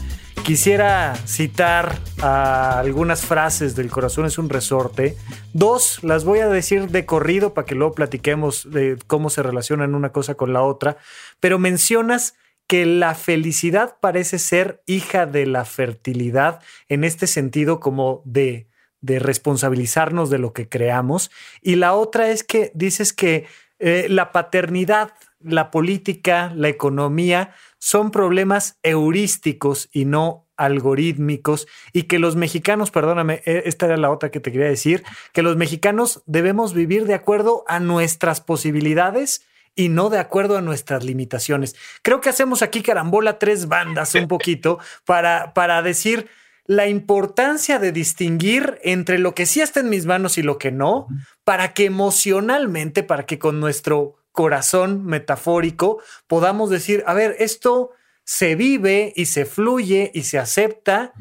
[0.44, 5.16] Quisiera citar algunas frases del corazón es un resorte.
[5.54, 9.96] Dos, las voy a decir de corrido para que luego platiquemos de cómo se relacionan
[9.96, 10.98] una cosa con la otra.
[11.40, 12.36] Pero mencionas
[12.68, 18.68] que la felicidad parece ser hija de la fertilidad en este sentido como de,
[19.00, 21.32] de responsabilizarnos de lo que creamos.
[21.62, 23.46] Y la otra es que dices que
[23.80, 32.20] eh, la paternidad, la política, la economía son problemas heurísticos y no algorítmicos y que
[32.20, 36.22] los mexicanos, perdóname, e, esta era la otra que te quería decir, que los mexicanos
[36.28, 41.76] debemos vivir de acuerdo a nuestras posibilidades y no de acuerdo a nuestras limitaciones.
[42.04, 46.30] Creo que hacemos aquí carambola tres bandas un poquito para, para decir
[46.68, 50.72] la importancia de distinguir entre lo que sí está en mis manos y lo que
[50.72, 51.08] no,
[51.44, 57.92] para que emocionalmente, para que con nuestro corazón metafórico podamos decir, a ver, esto
[58.24, 61.14] se vive y se fluye y se acepta.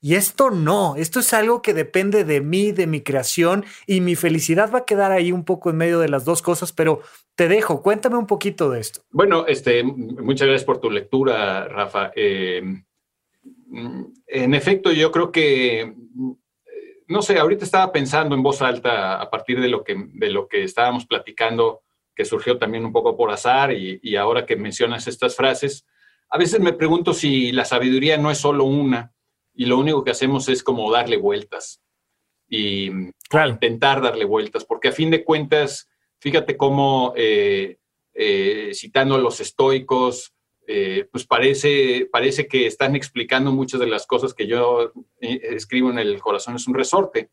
[0.00, 4.14] Y esto no, esto es algo que depende de mí, de mi creación y mi
[4.14, 7.00] felicidad va a quedar ahí un poco en medio de las dos cosas, pero
[7.34, 9.00] te dejo, cuéntame un poquito de esto.
[9.10, 12.12] Bueno, este, muchas gracias por tu lectura, Rafa.
[12.14, 12.62] Eh,
[14.26, 15.94] en efecto, yo creo que,
[17.06, 20.46] no sé, ahorita estaba pensando en voz alta a partir de lo que, de lo
[20.48, 21.82] que estábamos platicando
[22.18, 25.86] que surgió también un poco por azar y, ahora que mencionas estas frases,
[26.28, 29.12] a veces me pregunto si la sabiduría no es solo una
[29.54, 31.80] y lo único que hacemos es como darle vueltas
[32.48, 32.90] y
[33.46, 37.78] intentar darle vueltas, porque a fin de cuentas, fíjate cómo, eh,
[38.14, 40.34] eh, citando a los estoicos,
[40.66, 46.00] eh, pues parece, parece que están explicando muchas de las cosas que yo escribo en
[46.00, 47.30] el corazón es un resorte,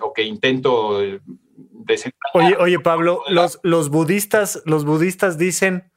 [0.00, 1.02] o que intento
[2.34, 5.90] Oye, oye, Pablo, los, los, budistas, los budistas dicen,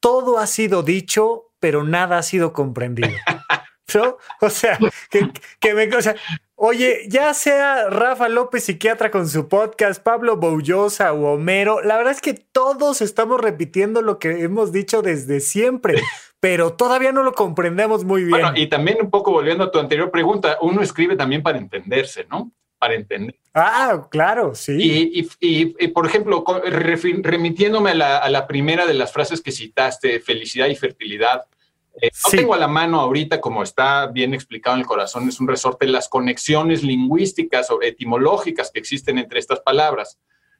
[0.00, 3.10] todo ha sido dicho, pero nada ha sido comprendido.
[4.40, 4.78] O sea,
[5.10, 5.88] que, me,
[6.56, 12.12] oye, ya sea Rafa López, psiquiatra con su podcast, Pablo Boullosa o Homero, la verdad
[12.12, 15.94] es que todos estamos repitiendo lo que hemos dicho desde siempre,
[16.40, 18.42] pero todavía no lo comprendemos muy bien.
[18.56, 22.50] y también un poco volviendo a tu anterior pregunta, uno escribe también para entenderse, ¿no?
[22.84, 23.34] Para entender.
[23.54, 25.10] Ah, claro, sí.
[25.40, 31.46] Y, por ejemplo, remitiéndome a la, primera de las frases que citaste, felicidad y fertilidad,
[31.98, 35.40] eh, no tengo a la mano ahorita, como está bien explicado en el corazón, es
[35.40, 40.18] un resorte, las conexiones lingüísticas o etimológicas que existen entre estas palabras.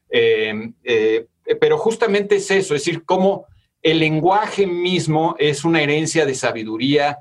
[0.08, 1.26] Eh, eh,
[1.60, 3.44] pero justamente es eso, es decir, cómo
[3.82, 7.18] el lenguaje mismo es una herencia de sabiduría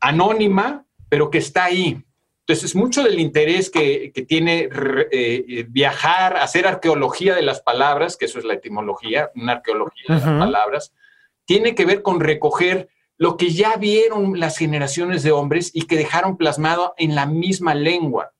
[0.00, 2.02] anónima, pero que está ahí.
[2.46, 4.68] Entonces, mucho del interés que, tiene
[5.10, 10.14] eh, viajar, hacer arqueología de las palabras, que eso es la etimología, una arqueología de
[10.14, 10.92] las palabras,
[11.46, 15.96] tiene que ver con recoger lo que ya vieron las generaciones de hombres y que
[15.96, 18.32] dejaron plasmado en la misma lengua.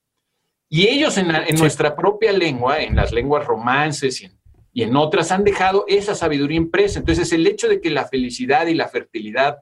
[0.68, 4.38] Y ellos en, nuestra propia lengua, en las lenguas romances y en,
[4.74, 6.98] y en otras, han dejado esa sabiduría impresa.
[6.98, 9.58] Entonces, el hecho de que la felicidad y la fertilidad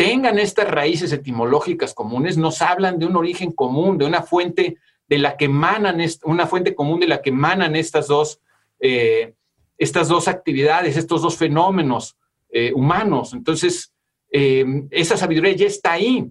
[0.00, 5.18] tengan estas raíces etimológicas comunes, nos hablan de un origen común, de una fuente de
[5.18, 8.40] la que emanan, una fuente común de la que emanan estas dos,
[8.78, 9.34] eh,
[9.76, 12.16] estas dos actividades, estos dos fenómenos
[12.48, 13.34] eh, humanos.
[13.34, 13.92] Entonces,
[14.32, 16.26] eh, esa sabiduría ya está ahí.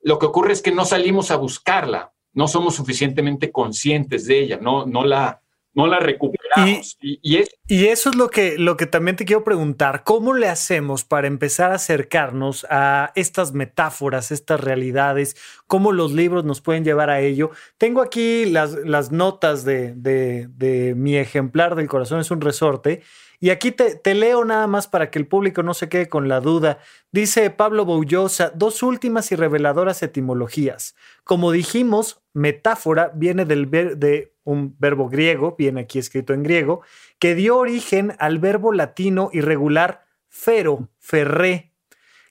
[0.00, 4.58] Lo que ocurre es que no salimos a buscarla, no somos suficientemente conscientes de ella,
[4.60, 5.41] no, no, la,
[5.74, 6.98] no la recuperamos.
[7.00, 10.04] Y, eso es lo que, lo que también te quiero preguntar.
[10.04, 15.36] ¿Cómo le hacemos para empezar a acercarnos a estas metáforas, estas realidades?
[15.66, 17.50] ¿Cómo los libros nos pueden llevar a ello?
[17.78, 23.02] Tengo aquí las, las notas de, de mi ejemplar del corazón, es un resorte.
[23.42, 26.38] Y aquí te, leo nada más para que el público no se quede con la
[26.38, 26.78] duda.
[27.10, 30.94] Dice Pablo Boullosa, dos últimas y reveladoras etimologías.
[31.24, 36.82] Como dijimos, metáfora viene del de un verbo griego, viene aquí escrito en griego,
[37.18, 41.72] que dio origen al verbo latino irregular fero, ferré,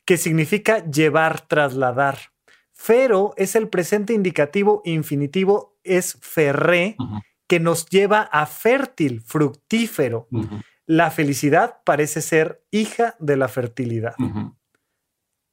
[0.06, 2.18] que significa llevar, trasladar.
[2.74, 6.96] Fero es el presente indicativo infinitivo, es ferré,
[7.48, 10.28] que nos lleva a fértil, fructífero.
[10.86, 14.16] La felicidad parece ser hija de la fertilidad.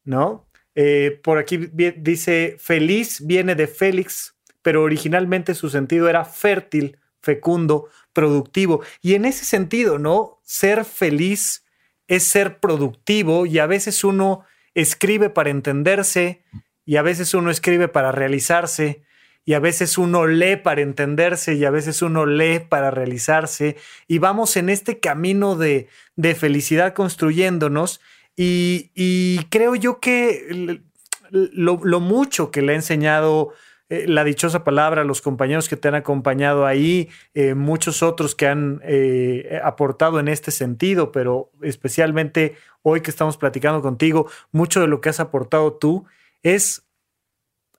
[0.05, 0.49] ¿No?
[0.75, 4.38] Eh, por aquí dice, feliz viene de Félix,
[4.69, 8.83] pero originalmente su sentido era fértil fecundo, productivo.
[9.01, 10.41] Y en ese sentido, ¿no?
[10.45, 11.64] Ser feliz
[12.07, 14.45] es ser productivo y a veces uno
[14.75, 16.43] escribe para entenderse
[16.85, 19.05] y a veces uno escribe para realizarse
[19.47, 24.19] y a veces uno lee para entenderse y a veces uno lee para realizarse y
[24.19, 25.89] vamos en este camino de,
[26.37, 28.03] felicidad construyéndonos
[28.37, 30.83] y, creo yo que
[31.31, 33.55] lo, mucho que le ha enseñado
[33.91, 38.47] eh, la dichosa palabra, los compañeros que te han acompañado ahí, eh, muchos otros que
[38.47, 44.89] han eh, aportado en este sentido, pero especialmente hoy que estamos platicando contigo, mucho de
[44.89, 46.05] lo que has aportado tú
[46.43, 46.86] es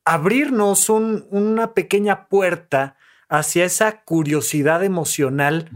[0.03, 2.95] abrirnos una pequeña puerta
[3.27, 5.69] hacia esa curiosidad emocional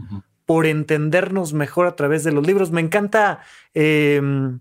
[0.44, 2.72] por entendernos mejor a través de los libros.
[2.72, 3.40] Me encanta
[3.72, 4.58] em,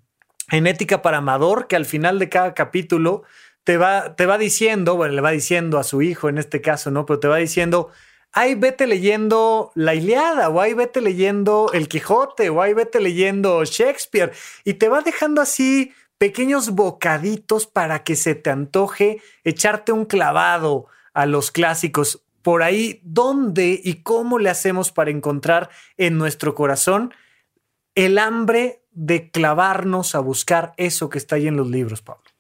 [0.52, 3.24] en Ética para Amador, que al final de cada capítulo
[3.64, 6.92] te va, te va diciendo, bueno, le va diciendo a su hijo en este caso,
[6.92, 7.06] ¿no?
[7.06, 7.90] Pero te va diciendo,
[8.34, 13.64] ay, vete leyendo la Iliada, o ay, vete leyendo El Quijote, o ay, vete leyendo
[13.64, 14.34] Shakespeare,
[14.64, 20.88] y te va dejando así pequeños bocaditos para que se te antoje echarte un clavado
[21.14, 22.24] a los clásicos.
[22.42, 27.14] Por ahí, ¿dónde y cómo le hacemos para encontrar en nuestro corazón
[27.96, 32.33] el hambre de clavarnos a buscar eso que está ahí en los libros, Pablo?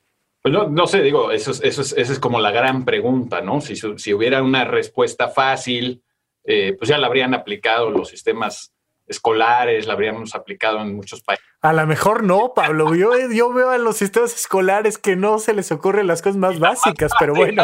[0.43, 3.61] Pues no, sé, digo, eso es, eso es, esa es como la gran pregunta, ¿no?
[3.61, 6.03] Si, si hubiera una respuesta fácil,
[6.43, 8.73] eh, pues ya la habrían aplicado los sistemas
[9.07, 11.45] escolares, la habríamos aplicado en muchos países.
[11.61, 12.93] A lo mejor no, Pablo.
[12.93, 16.59] Yo, yo veo a los sistemas escolares que no se les ocurren las cosas más
[16.59, 17.63] básicas, pero bueno.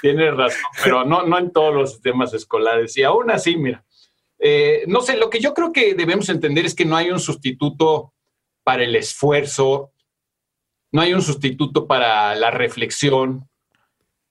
[0.00, 2.96] Tienes razón, pero no, no en todos los sistemas escolares.
[2.96, 3.84] Y aún así, mira,
[4.40, 7.20] eh, no sé, lo que yo creo que debemos entender es que no hay un
[7.20, 8.12] sustituto
[8.64, 9.92] para el esfuerzo,
[10.92, 13.48] no hay un sustituto para la reflexión,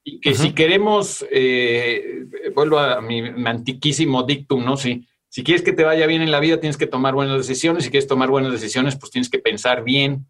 [0.04, 4.78] y que si queremos, eh, vuelvo a mi, antiquísimo dictum, ¿no?
[4.78, 7.84] Si, si quieres que te vaya bien en la vida, tienes que tomar buenas decisiones.
[7.84, 10.26] Si quieres tomar buenas decisiones, pues tienes que pensar bien,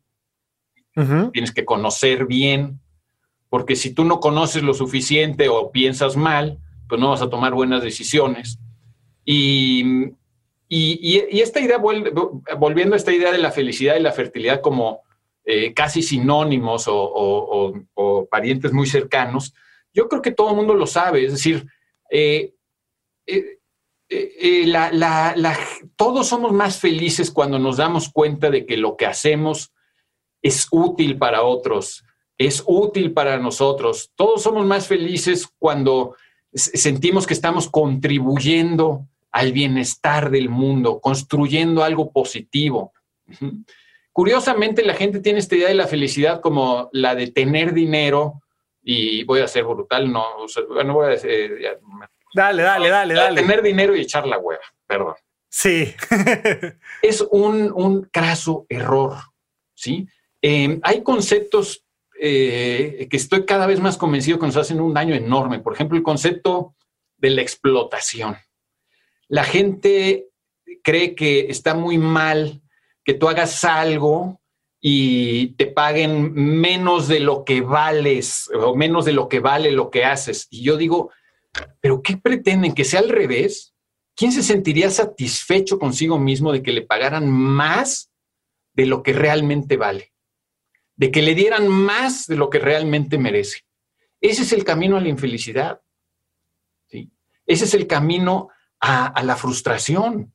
[1.31, 2.81] tienes que conocer bien,
[3.47, 6.59] porque si tú no conoces lo suficiente o piensas mal,
[6.89, 8.59] pues no vas a tomar buenas decisiones.
[9.23, 9.85] Y,
[10.67, 15.03] y, esta idea, volviendo a esta idea de la felicidad y la fertilidad como
[15.51, 17.73] eh, casi sinónimos o,
[18.29, 19.51] parientes muy cercanos,
[19.91, 21.25] yo creo que todo el mundo lo sabe.
[21.25, 21.65] Es decir,
[22.11, 22.53] eh,
[23.25, 23.57] eh,
[25.95, 29.73] todos somos más felices cuando nos damos cuenta de que lo que hacemos
[30.43, 32.03] es útil para otros,
[32.37, 34.11] es útil para nosotros.
[34.15, 36.15] Todos somos más felices cuando
[36.53, 42.93] sentimos que estamos contribuyendo al bienestar del mundo, construyendo algo positivo.
[44.11, 48.41] Curiosamente, la gente tiene esta idea de la felicidad como la de tener dinero,
[48.81, 50.25] y voy a ser brutal, no,
[50.69, 51.57] bueno, voy a decir,
[52.33, 53.41] dale, dale, dale, dale.
[53.41, 55.15] Tener dinero y echar la hueva, perdón.
[55.49, 55.93] Sí.
[57.01, 59.15] es un, un craso error,
[59.73, 60.07] ¿sí?
[60.41, 61.85] Em, hay conceptos
[62.19, 65.59] eh, que estoy cada vez más convencido que nos hacen un daño enorme.
[65.59, 66.75] Por ejemplo, el concepto
[67.17, 68.37] de la explotación.
[69.27, 70.27] La gente
[70.83, 72.61] cree que está muy mal
[73.09, 74.39] que tú hagas algo
[74.79, 79.89] y te paguen menos de lo que vales o menos de lo que vale lo
[79.89, 80.45] que haces.
[80.51, 81.09] Y yo digo,
[81.81, 82.75] ¿pero qué pretenden?
[82.75, 83.73] ¿Que sea al revés?
[84.15, 88.11] ¿Quién se sentiría satisfecho consigo mismo de que le pagaran más
[88.75, 90.13] de lo que realmente vale?
[90.95, 93.65] De que le dieran más de lo que realmente merece.
[94.21, 95.81] Ese es el camino a la infelicidad.
[96.85, 97.09] ¿sí?
[97.47, 98.49] Ese es el camino
[98.79, 100.31] a, la frustración.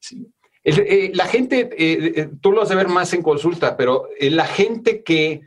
[0.00, 0.33] ¿sí?
[0.64, 4.46] Eh, la gente, eh, eh, tú lo vas a ver más en consulta, pero la
[4.46, 5.42] gente que,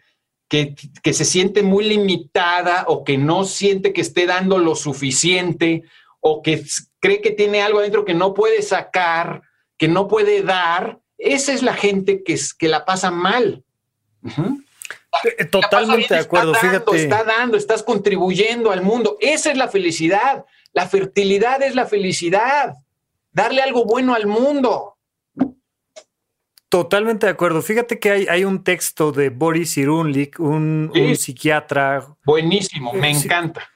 [0.48, 0.76] que,
[1.14, 5.84] se siente muy limitada o que no siente que esté dando lo suficiente
[6.22, 6.64] o que
[7.00, 9.42] cree que tiene algo adentro que no puede sacar,
[9.78, 13.64] que no puede dar, esa es la gente que, que la pasa mal.
[15.50, 17.04] Totalmente de acuerdo, está dando, fíjate.
[17.04, 19.18] Está dando, estás contribuyendo al mundo.
[19.20, 20.46] Esa es la felicidad.
[20.74, 22.76] La fertilidad es la felicidad.
[23.32, 24.97] Darle algo bueno al mundo.
[26.70, 27.62] Totalmente de acuerdo.
[27.62, 32.06] Fíjate que hay, hay un texto de Boris Irunlik, un, psiquiatra.
[32.26, 33.70] Buenísimo, me encanta.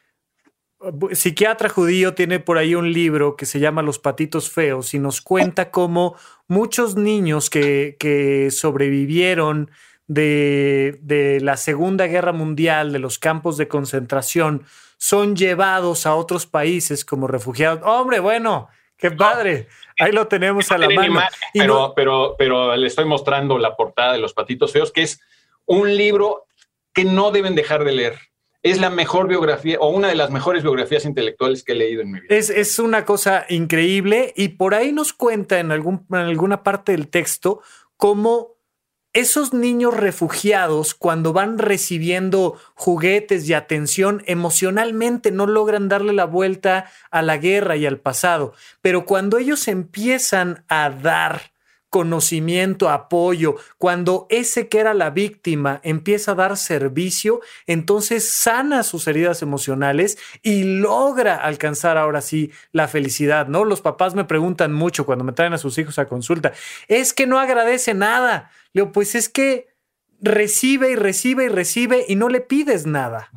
[1.11, 5.21] Psiquiatra judío tiene por ahí un libro que se llama Los patitos feos y nos
[5.21, 6.15] cuenta cómo
[6.47, 9.69] muchos niños que, que sobrevivieron
[10.07, 14.63] de, de, la Segunda Guerra Mundial, de los campos de concentración,
[14.97, 17.81] son llevados a otros países como refugiados.
[17.85, 18.67] Hombre, bueno,
[18.97, 19.67] qué padre.
[20.01, 21.21] Ahí lo tenemos a la mano.
[21.53, 25.21] pero, pero, pero le estoy mostrando la portada de Los Patitos Feos, que es
[25.65, 26.47] un libro
[26.93, 28.17] que no deben dejar de leer.
[28.63, 32.11] es la mejor biografía o una de las mejores biografías intelectuales que he leído en
[32.11, 32.35] mi vida.
[32.35, 37.07] Es, una cosa increíble y por ahí nos cuenta en, algún, en alguna parte del
[37.07, 37.61] texto
[37.97, 38.55] cómo
[39.13, 46.89] esos niños refugiados, cuando van recibiendo juguetes y atención, emocionalmente no logran darle la vuelta
[47.09, 51.50] a la guerra y al pasado, pero cuando ellos empiezan a dar
[51.91, 59.07] conocimiento, apoyo, cuando ese que era la víctima empieza a dar servicio, entonces sana sus
[59.07, 63.65] heridas emocionales y logra alcanzar ahora sí la felicidad, ¿no?
[63.65, 66.53] Los papás me preguntan mucho cuando me traen a sus hijos a consulta,
[66.87, 68.49] es que no agradece nada.
[68.71, 69.67] Le digo, pues es que
[70.21, 73.29] recibe y recibe y recibe y no le pides nada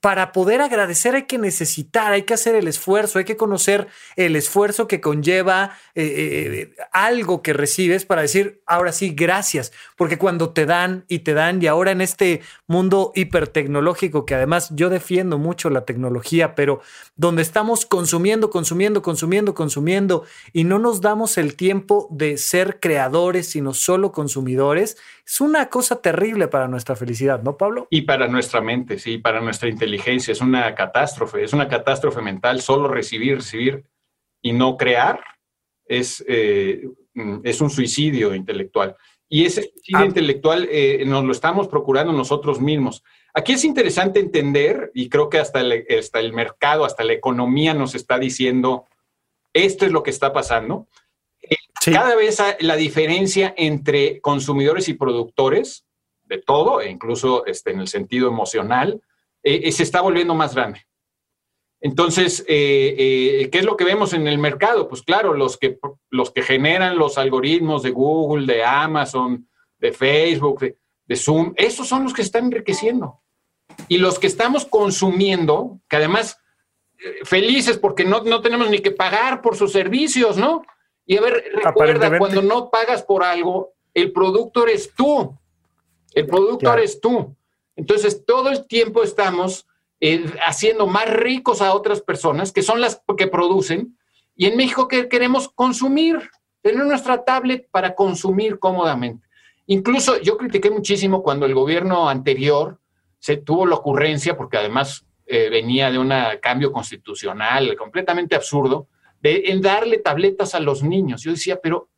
[0.00, 4.34] para poder agradecer hay que necesitar, hay que hacer el esfuerzo, hay que conocer el
[4.34, 10.50] esfuerzo que conlleva eh, eh, algo que recibes para decir, ahora sí, gracias, porque cuando
[10.50, 15.36] te dan y te dan, y ahora en este mundo hipertecnológico, que además yo defiendo
[15.36, 16.80] mucho la tecnología, pero
[17.16, 20.24] donde estamos consumiendo, consumiendo, consumiendo, consumiendo,
[20.54, 24.96] y no nos damos el tiempo de ser creadores, sino solo consumidores,
[25.26, 27.86] es una cosa terrible para nuestra felicidad, ¿no, Pablo?
[27.90, 30.32] Y para nuestra mente, sí, para nuestra inteligencia.
[30.32, 32.60] Es una catástrofe, es una catástrofe mental.
[32.60, 33.84] Solo recibir, recibir
[34.42, 35.20] y no crear
[35.84, 36.88] es, eh,
[37.44, 38.96] es un suicidio intelectual.
[39.28, 40.06] Y ese suicidio ah.
[40.06, 43.04] intelectual eh, nos lo estamos procurando nosotros mismos.
[43.32, 47.74] Aquí es interesante entender, y creo que hasta el, hasta el mercado, hasta la economía
[47.74, 48.86] nos está diciendo,
[49.52, 50.88] esto es lo que está pasando.
[51.84, 55.86] Cada vez la diferencia entre consumidores y productores
[56.24, 59.02] de todo, e incluso este, en el sentido emocional,
[59.42, 60.86] eh, eh, se está volviendo más grande.
[61.80, 64.86] Entonces, eh, ¿qué es lo que vemos en el mercado?
[64.86, 65.78] Pues claro, los que,
[66.10, 70.76] los que generan los algoritmos de Google, de Amazon, de Facebook, de,
[71.06, 73.22] de Zoom, esos son los que están enriqueciendo.
[73.88, 76.36] Y los que estamos consumiendo, que además
[77.24, 80.62] felices porque no, no tenemos ni que pagar por sus servicios, ¿no?
[81.10, 85.36] Y a ver, recuerda, cuando no pagas por algo, el producto eres tú.
[86.14, 87.34] El producto eres tú.
[87.74, 89.66] Entonces, todo el tiempo estamos
[89.98, 93.98] eh, haciendo más ricos a otras personas, que son las que producen.
[94.36, 96.30] Y en México que queremos consumir,
[96.62, 99.26] tener nuestra tablet para consumir cómodamente.
[99.66, 102.78] Incluso yo critiqué muchísimo cuando el gobierno anterior
[103.18, 108.86] se tuvo la ocurrencia, porque además eh, venía de un cambio constitucional completamente absurdo,
[109.20, 111.22] de, en darle tabletas a los niños.
[111.22, 111.88] Yo decía, pero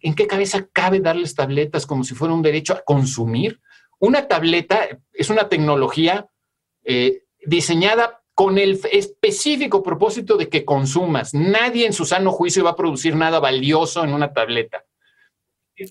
[0.00, 3.60] ¿en qué cabeza cabe darles tabletas como si fuera un derecho a consumir?
[3.98, 6.28] Una tableta es una tecnología
[6.84, 11.34] eh, diseñada con el específico propósito de que consumas.
[11.34, 14.84] Nadie en su sano juicio va a producir nada valioso en una tableta.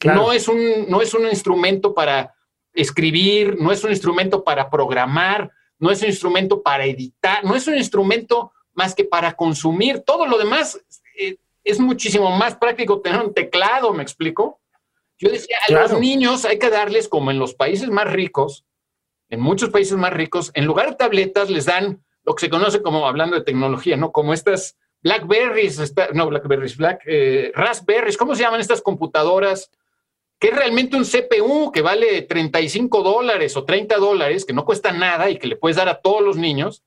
[0.05, 2.34] No, es un, no es un instrumento para
[2.74, 7.68] escribir, no es un instrumento para programar, no es un instrumento para editar, no es
[7.68, 10.02] un instrumento más que para consumir.
[10.02, 10.80] Todo lo demás
[11.20, 14.62] eh, es muchísimo más práctico tener un teclado, ¿me explico?
[15.18, 18.66] Yo decía, a los niños hay que darles, como en los países más ricos,
[19.30, 22.84] en muchos países más ricos, en lugar de tabletas les dan lo que se conoce
[22.84, 24.12] como, hablando de tecnología, ¿no?
[24.12, 29.72] Como estas Blackberries, no Blackberries, Black, eh, Raspberries, ¿cómo se llaman estas computadoras?
[30.40, 34.92] Que es realmente un CPU que vale 35 dólares o 30 dólares, que no cuesta
[34.92, 36.84] nada y que le puedes dar a todos los niños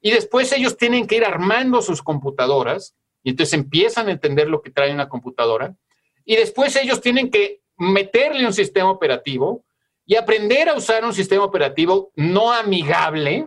[0.00, 4.62] y después ellos tienen que ir armando sus computadoras y entonces empiezan a entender lo
[4.62, 5.74] que trae una computadora.
[6.24, 9.64] Y después ellos tienen que meterle un sistema operativo
[10.06, 13.44] y aprender a usar un sistema operativo no amigable,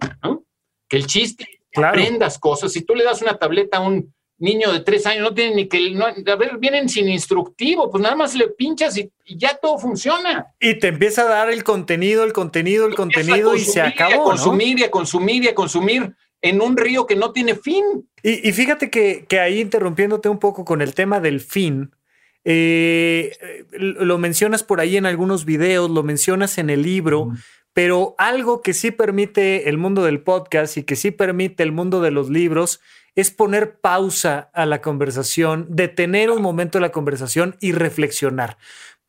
[0.88, 2.72] que el chiste aprendas cosas.
[2.74, 5.68] Si tú le das una tableta a un niño de tres años, no tienen ni
[5.68, 9.78] que, no, a ver, vienen sin instructivo, pues nada más le pinchas y, ya todo
[9.78, 10.54] funciona.
[10.60, 14.12] Y te empieza a dar el contenido, el contenido, el contenido y se acabó.
[14.12, 17.56] Y a consumir y a consumir y a consumir en un río que no tiene
[17.56, 18.10] fin.
[18.24, 21.96] Y, fíjate que, ahí interrumpiéndote un poco con el tema del fin,
[22.44, 27.32] eh, lo mencionas por ahí en algunos videos, lo mencionas en el libro,
[27.74, 32.02] pero algo que sí permite el mundo del podcast y que sí permite el mundo
[32.02, 32.82] de los libros
[33.16, 38.58] es poner pausa a la conversación, detener un momento la conversación y reflexionar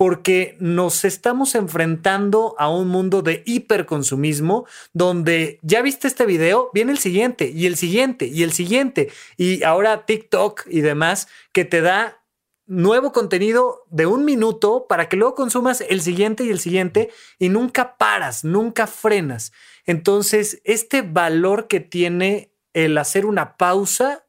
[0.02, 6.90] porque nos estamos enfrentando a un mundo de hiperconsumismo donde ya viste este video, viene
[6.90, 11.82] el siguiente y el siguiente y el siguiente y ahora TikTok y demás que te
[11.82, 12.20] da
[12.66, 17.48] nuevo contenido de un minuto para que luego consumas el siguiente y el siguiente y
[17.48, 19.52] nunca paras, nunca frenas.
[19.86, 24.26] Entonces, este valor que tiene el hacer una pausa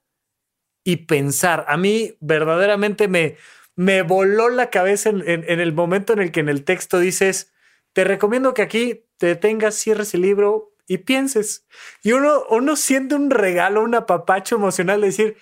[0.84, 3.38] y pensar, a mí verdaderamente me,
[3.76, 7.52] me voló la cabeza en, el momento en el que en el texto dices,
[7.94, 11.66] te recomiendo que aquí te detengas, cierres el libro y pienses.
[12.04, 15.38] Y uno, uno siente un regalo, un apapacho emocional de decir,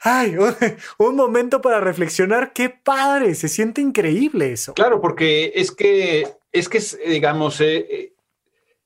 [0.00, 0.36] ay,
[0.98, 4.74] un, momento para reflexionar, qué padre, se siente increíble eso.
[4.74, 8.14] Claro, porque es que, es que, digamos, eh, eh,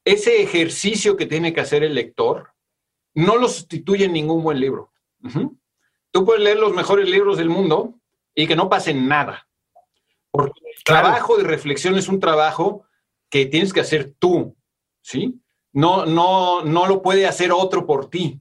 [0.04, 2.52] ese ejercicio que tiene que hacer el lector
[3.14, 4.90] no lo sustituye en ningún buen libro.
[6.10, 8.00] Tú puedes leer los mejores libros del mundo
[8.34, 9.46] y que no pase nada.
[10.30, 12.86] Porque el trabajo de reflexión es un trabajo
[13.28, 14.56] que tienes que hacer tú,
[15.02, 15.40] ¿sí?
[15.72, 18.40] No, no, no lo puede hacer otro por ti,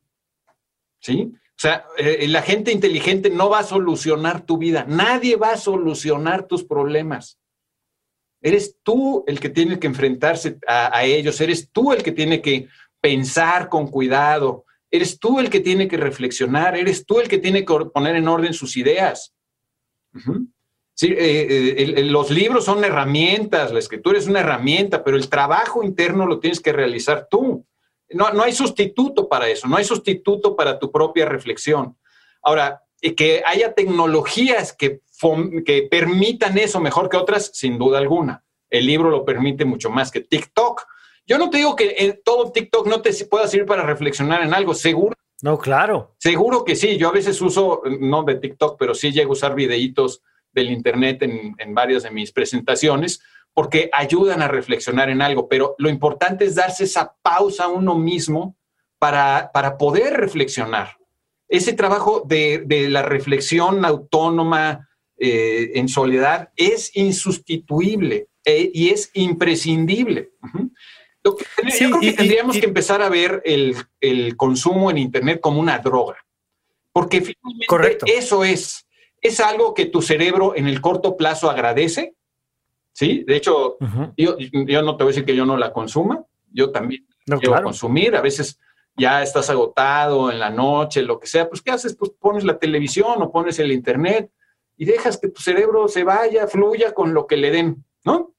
[0.99, 1.33] ¿sí?
[1.33, 4.83] O sea, eh, la gente inteligente no va a solucionar tu vida.
[4.87, 7.39] Nadie va a solucionar tus problemas.
[8.41, 11.39] Eres tú el que tiene que enfrentarse a, ellos.
[11.39, 12.67] Eres tú el que tiene que
[12.99, 14.65] pensar con cuidado.
[14.89, 16.75] Eres tú el que tiene que reflexionar.
[16.75, 19.35] Eres tú el que tiene que poner en orden sus ideas.
[20.93, 25.83] Sí, eh, eh, los libros son herramientas, la escritura es una herramienta, pero el trabajo
[25.83, 27.65] interno lo tienes que realizar tú.
[28.09, 31.97] No, hay sustituto para eso, no hay sustituto para tu propia reflexión.
[32.41, 32.83] Ahora,
[33.15, 35.01] que haya tecnologías que,
[35.89, 38.43] permitan eso mejor que otras, sin duda alguna.
[38.69, 40.83] El libro lo permite mucho más que TikTok.
[41.25, 44.73] Yo no te digo que todo TikTok no te pueda servir para reflexionar en algo,
[44.73, 45.15] seguro.
[45.41, 46.15] No, claro.
[46.17, 46.97] Seguro que sí.
[46.97, 50.21] Yo a veces uso, no de TikTok, pero sí llego a usar videitos
[50.51, 53.21] del Internet en, en varias de mis presentaciones
[53.53, 57.97] porque ayudan a reflexionar en algo, pero lo importante es darse esa pausa a uno
[57.97, 58.55] mismo
[58.97, 60.97] para, para poder reflexionar.
[61.49, 64.87] Ese trabajo de, la reflexión autónoma
[65.17, 70.31] eh, en soledad es insustituible eh, y es imprescindible.
[71.23, 76.17] Yo creo que tendríamos que empezar a ver el, consumo en Internet como una droga,
[76.91, 78.87] porque finalmente eso es,
[79.21, 82.15] es algo que tu cerebro en el corto plazo agradece,
[82.93, 83.77] Sí, de hecho,
[84.17, 84.35] yo,
[84.81, 88.15] no te voy a decir que yo no la consuma, yo también la quiero consumir,
[88.15, 88.59] a veces
[88.97, 91.95] ya estás agotado en la noche, lo que sea, pues ¿qué haces?
[91.95, 94.29] Pues pones la televisión o pones el internet
[94.75, 98.33] y dejas que tu cerebro se vaya, fluya con lo que le den, ¿no?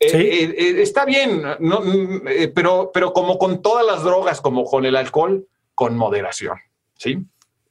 [0.00, 2.22] Eh, eh, eh, está bien, no, mm,
[2.54, 6.56] pero, pero como con todas las drogas, como con el alcohol, con moderación,
[6.94, 7.18] ¿sí?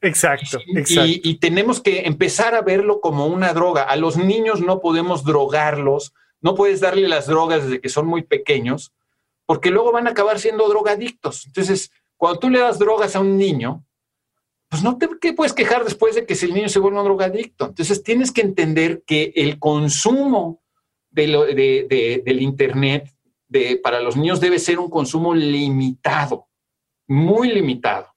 [0.00, 3.82] Exacto, y, tenemos que empezar a verlo como una droga.
[3.82, 8.22] A los niños no podemos drogarlos, no puedes darle las drogas desde que son muy
[8.22, 8.92] pequeños,
[9.44, 11.46] porque luego van a acabar siendo drogadictos.
[11.46, 13.84] Entonces, cuando tú le das drogas a un niño,
[14.68, 17.66] pues no te puedes quejar después de que el niño se vuelva un drogadicto.
[17.66, 20.60] Entonces, tienes que entender que el consumo
[21.26, 23.12] de del Internet
[23.82, 26.48] para los niños debe ser un consumo limitado,
[27.06, 28.08] muy limitado.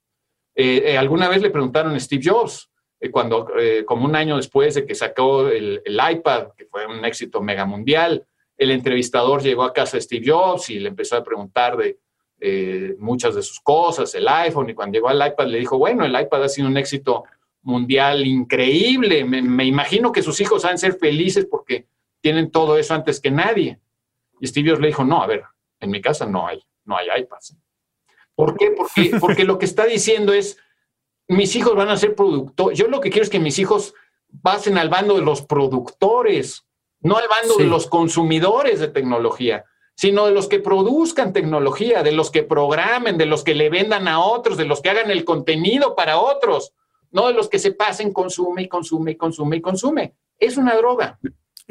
[0.55, 3.47] Eh, eh, alguna vez le preguntaron a Steve Jobs, eh, cuando,
[3.85, 8.25] como un año después de que sacó el, iPad, que fue un éxito mega mundial,
[8.57, 11.97] el entrevistador llegó a casa de Steve Jobs y le empezó a preguntar de
[12.97, 16.19] muchas de sus cosas, el iPhone, y cuando llegó al iPad le dijo, bueno, el
[16.19, 17.23] iPad ha sido un éxito
[17.63, 21.85] mundial increíble, me, imagino que sus hijos han ser felices porque
[22.21, 23.79] tienen todo eso antes que nadie.
[24.39, 25.43] Y Steve Jobs le dijo, no, a ver,
[25.79, 27.57] en mi casa no hay, no hay iPads.
[28.35, 28.71] ¿Por qué?
[28.71, 30.57] Porque, porque lo que está diciendo es,
[31.27, 32.77] mis hijos van a ser productores.
[32.77, 33.93] Yo lo que quiero es que mis hijos
[34.41, 36.65] pasen al bando de los productores,
[37.01, 39.65] no al bando de los consumidores de tecnología,
[39.95, 44.07] sino de los que produzcan tecnología, de los que programen, de los que le vendan
[44.07, 46.73] a otros, de los que hagan el contenido para otros,
[47.11, 50.15] no de los que se pasen, consume y consume y consume y consume.
[50.39, 51.19] Es una droga.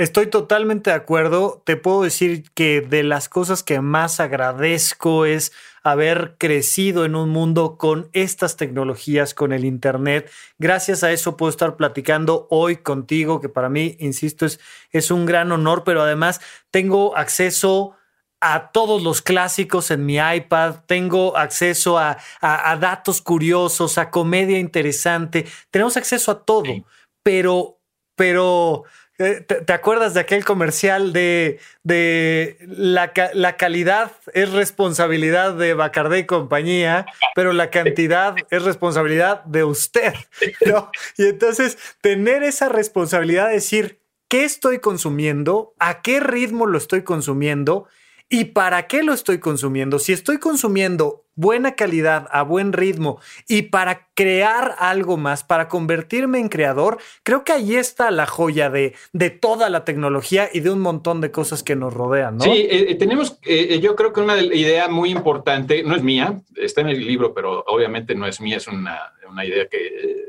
[0.01, 1.61] Estoy totalmente de acuerdo.
[1.67, 7.29] Te puedo decir que de las cosas que más agradezco es haber crecido en un
[7.29, 10.31] mundo con estas tecnologías, con el Internet.
[10.59, 14.59] Gracias a eso puedo estar platicando hoy contigo, que para mí, insisto, es,
[14.91, 16.41] es un gran honor, pero además
[16.71, 17.95] tengo acceso
[18.41, 25.45] a todos los clásicos en mi iPad, tengo acceso a, datos curiosos, a comedia interesante,
[25.71, 26.87] tenemos acceso a todo,
[27.23, 27.79] pero,
[28.17, 28.85] pero
[29.23, 33.13] eh, ¿Te, acuerdas de aquel comercial de, de la,
[33.59, 37.05] calidad es responsabilidad de Bacardé y compañía,
[37.35, 40.15] pero la cantidad es responsabilidad de usted?
[41.19, 45.75] Y entonces tener esa responsabilidad de decir, ¿qué estoy consumiendo?
[45.79, 47.89] ¿A qué ritmo lo estoy consumiendo?
[48.31, 49.99] ¿Y para qué lo estoy consumiendo?
[49.99, 56.39] Si estoy consumiendo buena calidad, a buen ritmo y para crear algo más, para convertirme
[56.39, 60.71] en creador, creo que ahí está la joya de, de toda la tecnología y de
[60.71, 62.41] un montón de cosas que nos rodean.
[62.41, 66.41] Sí, eh, eh, tenemos, eh, yo creo que una idea muy importante, no es mía,
[66.57, 70.29] está en el libro, pero obviamente no es mía, es una, una idea que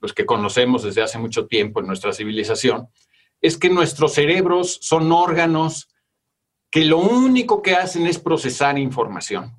[0.00, 2.88] los que conocemos desde hace mucho tiempo en nuestra civilización,
[3.40, 5.89] es que nuestros cerebros son órganos
[6.70, 9.56] que lo único que hacen es procesar información.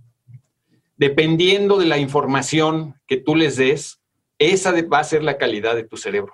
[0.96, 4.02] Dependiendo de la información que tú les des,
[4.38, 6.34] esa va a ser la calidad de tu cerebro.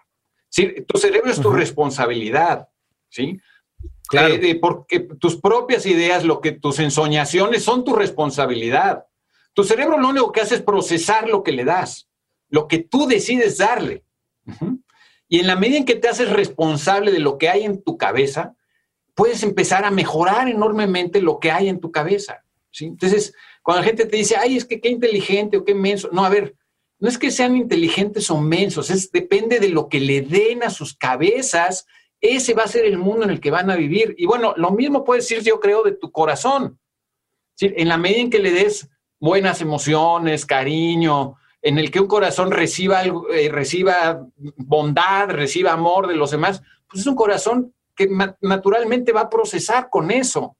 [0.49, 0.85] ¿Sí?
[0.87, 2.69] Tu cerebro es tu responsabilidad,
[3.09, 3.39] ¿sí?
[4.07, 4.35] Claro.
[4.35, 9.05] Eh, porque tus propias ideas, lo que tus ensoñaciones son tu responsabilidad.
[9.53, 12.07] Tu cerebro lo único que hace es procesar lo que le das,
[12.49, 14.05] lo que tú decides darle.
[15.27, 17.97] Y en la medida en que te haces responsable de lo que hay en tu
[17.97, 18.55] cabeza,
[19.17, 22.43] puedes empezar a mejorar enormemente lo que hay en tu cabeza.
[22.69, 22.85] ¿sí?
[22.85, 26.23] Entonces, cuando la gente te dice, ay, es que qué inteligente o qué menso, no,
[26.23, 26.55] a ver,
[26.99, 30.69] no es que sean inteligentes o mensos, es depende de lo que le den a
[30.69, 31.87] sus cabezas,
[32.21, 34.13] ese va a ser el mundo en el que van a vivir.
[34.19, 36.79] Y bueno, lo mismo puede decir, yo creo, de tu corazón.
[37.59, 38.87] En la medida en que le des
[39.19, 46.15] buenas emociones, cariño, en el que un corazón reciba, eh, reciba bondad, reciba amor de
[46.15, 48.07] los demás, pues es un corazón que
[48.41, 50.55] naturalmente va a procesar con eso.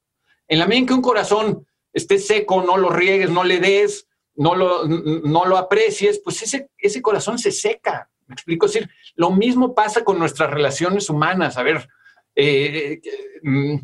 [0.48, 4.08] En la medida en que un corazón esté seco, no lo riegues, no le des,
[4.36, 8.10] no lo, no lo aprecies, pues ese, ese corazón se seca.
[8.26, 8.66] ¿Me explico?
[8.66, 11.58] Es decir, lo mismo pasa con nuestras relaciones humanas.
[11.58, 11.88] A ver,
[12.36, 13.00] eh,
[13.42, 13.76] mm,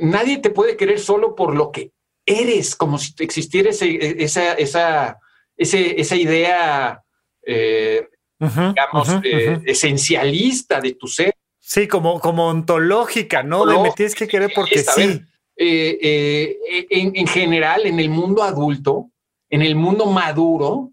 [0.00, 1.92] nadie te puede querer solo por lo que
[2.26, 5.18] eres, como si existiera esa, esa,
[5.56, 7.02] esa idea,
[7.42, 8.06] eh,
[8.38, 11.34] digamos, eh, esencialista de tu ser.
[11.68, 13.66] Sí, como, como ontológica, ¿no?
[13.66, 15.20] de me tienes que querer porque sí.
[15.54, 19.10] en, general, en el mundo adulto,
[19.50, 20.92] en el mundo maduro,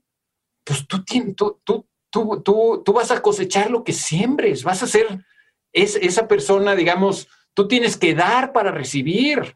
[0.66, 4.88] pues tú, tienes, tú, tú, tú, tú, vas a cosechar lo que siembres, vas a
[4.88, 5.24] ser
[5.72, 9.56] es, esa persona, digamos, tú tienes que dar para recibir.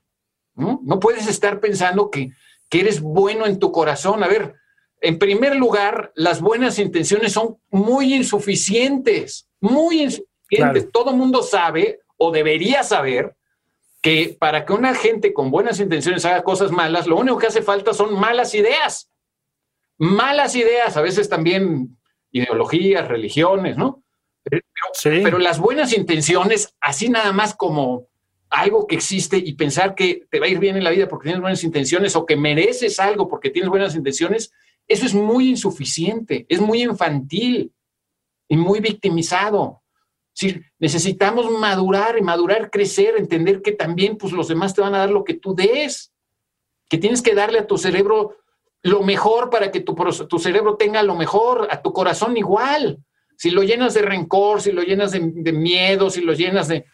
[0.56, 0.80] ¿no?
[0.86, 2.32] no puedes estar pensando que,
[2.70, 4.24] que eres bueno en tu corazón.
[4.24, 4.56] A ver,
[5.02, 10.92] en primer lugar, las buenas intenciones son muy insuficientes, muy insuficientes.
[10.92, 13.36] Todo mundo sabe o debería saber
[14.02, 17.62] que para que una gente con buenas intenciones haga cosas malas, lo único que hace
[17.62, 19.10] falta son malas ideas.
[19.98, 21.98] Malas ideas, a veces también
[22.32, 24.04] ideologías, religiones, ¿no?
[24.44, 24.64] Pero,
[25.04, 28.08] pero las buenas intenciones, así nada más como
[28.50, 31.26] algo que existe y pensar que te va a ir bien en la vida porque
[31.26, 34.52] tienes buenas intenciones o que mereces algo porque tienes buenas intenciones,
[34.88, 37.72] eso es muy insuficiente, es muy infantil
[38.48, 39.79] y muy victimizado.
[40.40, 45.10] Sí, necesitamos madurar madurar, crecer, entender que también pues, los demás te van a dar
[45.10, 46.14] lo que tú des,
[46.88, 48.38] que tienes que darle a tu cerebro
[48.82, 49.94] lo mejor para que tu,
[50.30, 53.00] tu cerebro tenga lo mejor, a tu corazón igual.
[53.36, 55.20] Si lo llenas de rencor, si lo llenas de,
[55.52, 56.86] miedo, si lo llenas de,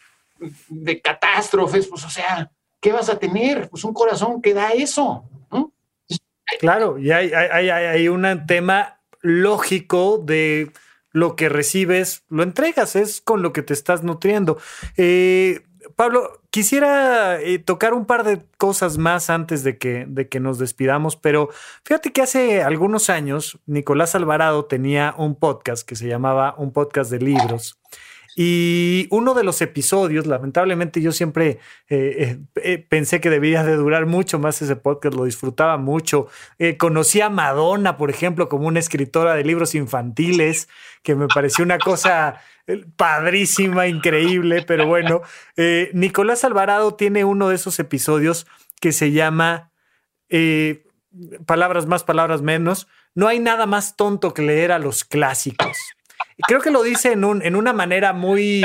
[0.70, 2.50] de catástrofes, pues o sea,
[2.82, 3.70] ¿qué vas a tener?
[3.70, 5.24] Pues un corazón que da eso.
[6.60, 10.72] Claro, y hay, hay, hay, un tema lógico de
[11.16, 14.58] lo que recibes, lo entregas, es con lo que te estás nutriendo.
[14.98, 15.62] Eh,
[15.96, 20.60] Pablo, quisiera eh, tocar un par de cosas más antes de que, de que nos
[20.60, 21.50] despidamos, pero
[21.86, 27.10] fíjate que hace algunos años Nicolás Alvarado tenía un podcast que se llamaba Un podcast
[27.10, 27.80] de libros.
[28.38, 31.58] Y uno de los episodios, lamentablemente yo siempre eh,
[31.88, 36.28] eh, eh, pensé que debía de durar mucho más ese podcast, lo disfrutaba mucho.
[36.78, 40.68] conocí a Madonna, por ejemplo, como una escritora de libros infantiles,
[41.02, 42.42] que me pareció una cosa
[42.98, 45.22] padrísima, increíble, pero bueno,
[45.94, 48.48] Nicolás Alvarado tiene uno de esos episodios
[48.82, 49.72] que se llama
[51.46, 52.88] Palabras más, palabras menos.
[53.14, 55.78] No hay nada más tonto que leer a los clásicos.
[56.48, 58.64] Creo que lo dice en, un, en una manera muy,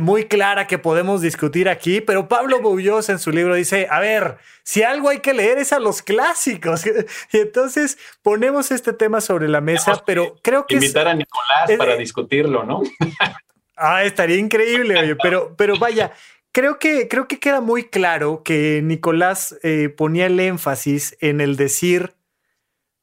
[0.00, 4.38] muy clara que podemos discutir aquí, pero Pablo Boullos en su libro dice, a ver,
[4.62, 6.84] si algo hay que leer es a los clásicos.
[7.32, 10.76] Y entonces ponemos este tema sobre la mesa, pero creo que...
[10.76, 12.82] Invitar a Nicolás para discutirlo, ¿no?
[13.76, 16.12] ah, estaría increíble, oye, pero, pero vaya.
[16.52, 21.56] Creo que, creo que queda muy claro que Nicolás eh, ponía el énfasis en el
[21.56, 22.14] decir,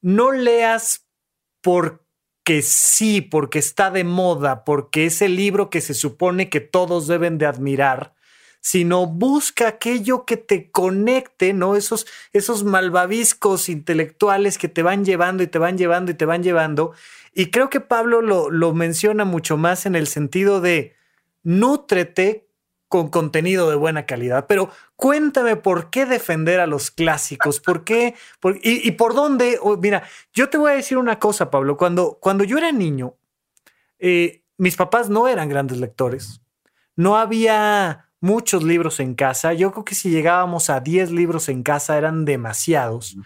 [0.02, 1.06] no leas
[1.62, 2.05] por
[2.46, 7.08] que sí, porque está de moda, porque es el libro que se supone que todos
[7.08, 8.14] deben de admirar,
[8.60, 11.74] sino busca aquello que te conecte, ¿no?
[11.74, 16.44] Esos, esos malvaviscos intelectuales que te van llevando y te van llevando y te van
[16.44, 16.92] llevando.
[17.34, 20.94] Y creo que Pablo lo, lo menciona mucho más en el sentido de
[21.42, 22.46] nútrete
[22.86, 24.46] con contenido de buena calidad.
[24.46, 28.14] Pero cuéntame por qué defender a los clásicos, por qué
[28.62, 29.60] y, por dónde.
[29.80, 31.76] mira, yo te voy a decir una cosa, Pablo.
[31.76, 33.14] Cuando, cuando yo era niño,
[33.98, 36.40] eh, mis papás no eran grandes lectores.
[36.96, 39.52] No había muchos libros en casa.
[39.52, 43.16] Yo creo que si llegábamos a 10 libros en casa eran demasiados.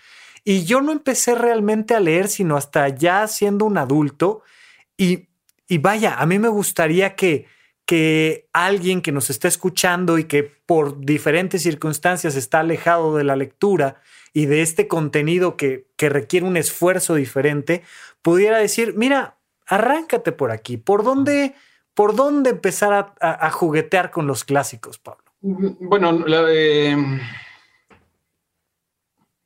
[0.45, 4.43] Y yo no empecé realmente a leer sino hasta ya siendo un adulto.
[4.97, 5.29] Y,
[5.69, 7.47] y vaya, a mí me gustaría que
[7.91, 13.35] que alguien que nos está escuchando y que por diferentes circunstancias está alejado de la
[13.35, 14.01] lectura
[14.33, 17.83] y de este contenido que, que requiere un esfuerzo diferente,
[18.23, 20.77] pudiera decir, mira, arráncate por aquí.
[20.77, 21.57] ¿Por dónde,
[21.93, 25.25] por dónde empezar a, juguetear con los clásicos, Pablo?
[25.41, 26.97] Bueno, eh,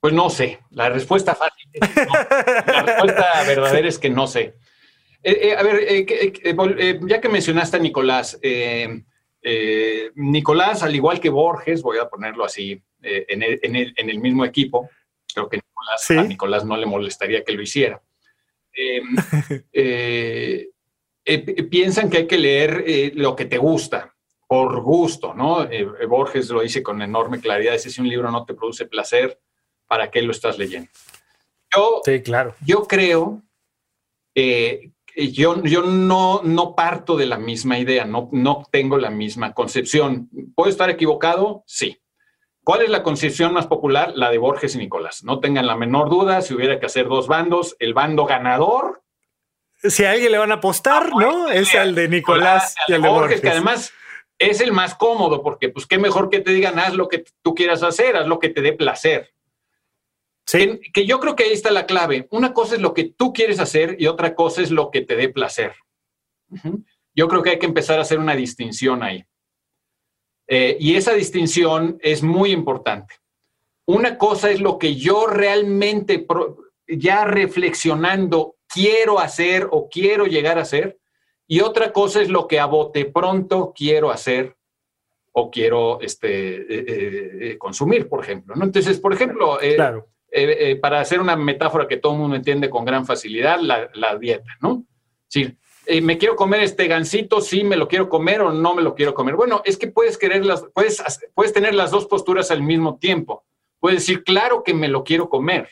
[0.00, 0.60] pues no sé.
[0.68, 2.12] La respuesta fácil es no.
[2.66, 4.54] La respuesta verdadera es que no sé.
[5.24, 8.38] Eh, eh, a ver, ya que mencionaste a Nicolás,
[10.14, 14.88] Nicolás, al igual que Borges, voy a ponerlo así, en el, mismo equipo,
[15.34, 15.60] creo que
[16.16, 18.00] a Nicolás no le molestaría que lo hiciera.
[18.74, 19.02] Eh,
[21.26, 24.14] eh, piensan que hay que leer eh, lo que te gusta,
[24.46, 25.66] por gusto, ¿no?
[26.08, 29.40] Borges lo dice con enorme claridad, si un libro no te produce placer,
[29.86, 30.90] ¿para qué lo estás leyendo?
[31.74, 32.54] Yo, sí, claro.
[32.64, 33.42] Yo creo,
[35.16, 40.28] yo, yo no, no parto de la misma idea, no, no tengo la misma concepción.
[40.54, 41.62] ¿Puedo estar equivocado?
[41.66, 42.00] Sí.
[42.64, 44.12] ¿Cuál es la concepción más popular?
[44.16, 45.22] La de Borges y Nicolás.
[45.22, 49.02] No tengan la menor duda, si hubiera que hacer dos bandos, el bando ganador.
[49.82, 51.50] Si a alguien le van a apostar, ¿no?
[51.50, 53.92] Es el de Nicolás, y el de Borges, Que además
[54.38, 57.54] es el más cómodo, porque pues qué mejor que te digan, haz lo que tú
[57.54, 59.34] quieras hacer, haz lo que te dé placer.
[60.46, 60.80] Sí.
[60.92, 62.28] Que, yo creo que ahí está la clave.
[62.30, 65.16] Una cosa es lo que tú quieres hacer y otra cosa es lo que te
[65.16, 65.72] dé placer.
[67.14, 69.24] Yo creo que hay que empezar a hacer una distinción ahí.
[70.46, 73.14] Eh, y esa distinción es muy importante.
[73.86, 76.26] Una cosa es lo que yo realmente,
[76.86, 80.98] ya reflexionando, quiero hacer o quiero llegar a hacer,
[81.46, 84.56] y otra cosa es lo que a bote pronto quiero hacer
[85.32, 88.54] o quiero este, eh, eh, consumir, por ejemplo.
[88.54, 88.64] ¿no?
[88.64, 89.58] Entonces, por ejemplo,
[90.80, 94.50] para hacer una metáfora que todo el mundo entiende con gran facilidad, la, la dieta,
[94.60, 94.84] ¿no?
[95.28, 95.56] Sí,
[95.86, 98.94] eh, me quiero comer este gansito, sí me lo quiero comer o no me lo
[98.94, 99.36] quiero comer.
[99.36, 101.02] Bueno, es que puedes querer las, puedes,
[101.34, 103.44] puedes tener las dos posturas al mismo tiempo.
[103.80, 105.68] Puedes decir, claro que me lo quiero comer,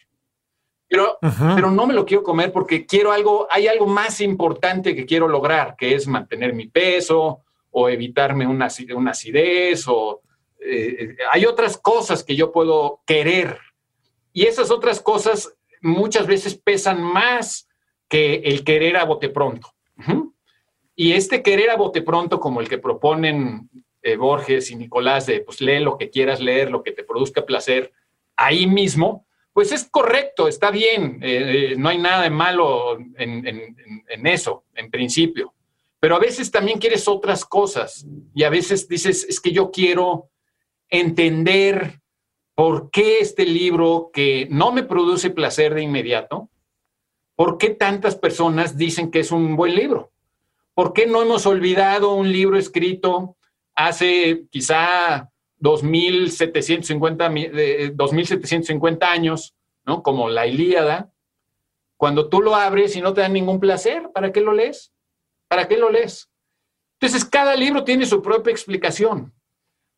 [0.87, 1.19] pero,
[1.55, 5.27] pero no me lo quiero comer porque quiero algo, hay algo más importante que quiero
[5.27, 7.41] lograr, que es mantener mi peso
[7.71, 10.21] o evitarme una, una acidez o
[10.61, 13.59] eh, hay otras cosas que yo puedo querer.
[14.33, 17.68] Y esas otras cosas muchas veces pesan más
[18.09, 19.68] que el querer a bote pronto.
[20.95, 23.70] Y este querer a bote pronto, como el que proponen
[24.03, 27.47] eh, Borges y Nicolás, de pues lee lo que quieras leer, lo que te produzca
[27.47, 27.93] placer,
[28.37, 34.26] ahí mismo, pues es correcto, está bien, eh, eh, no hay nada de malo en,
[34.26, 35.55] eso, en principio.
[36.01, 40.30] Pero a veces también quieres otras cosas y a veces dices, es que yo quiero
[40.89, 42.02] entender
[42.63, 46.49] por qué este libro que no me produce placer de inmediato,
[47.35, 50.13] ¿Por qué tantas personas dicen que es un buen libro?
[50.73, 53.37] ¿Por qué no hemos olvidado un libro escrito
[53.75, 60.05] hace quizá 2.750, 2750 años, ¿no?
[60.05, 61.11] Como la Ilíada,
[61.97, 64.93] cuando tú lo abres y no te da ningún placer, ¿para qué lo lees?
[65.49, 66.31] ¿Para qué lo lees?
[67.01, 69.33] Entonces, cada libro tiene su propia explicación.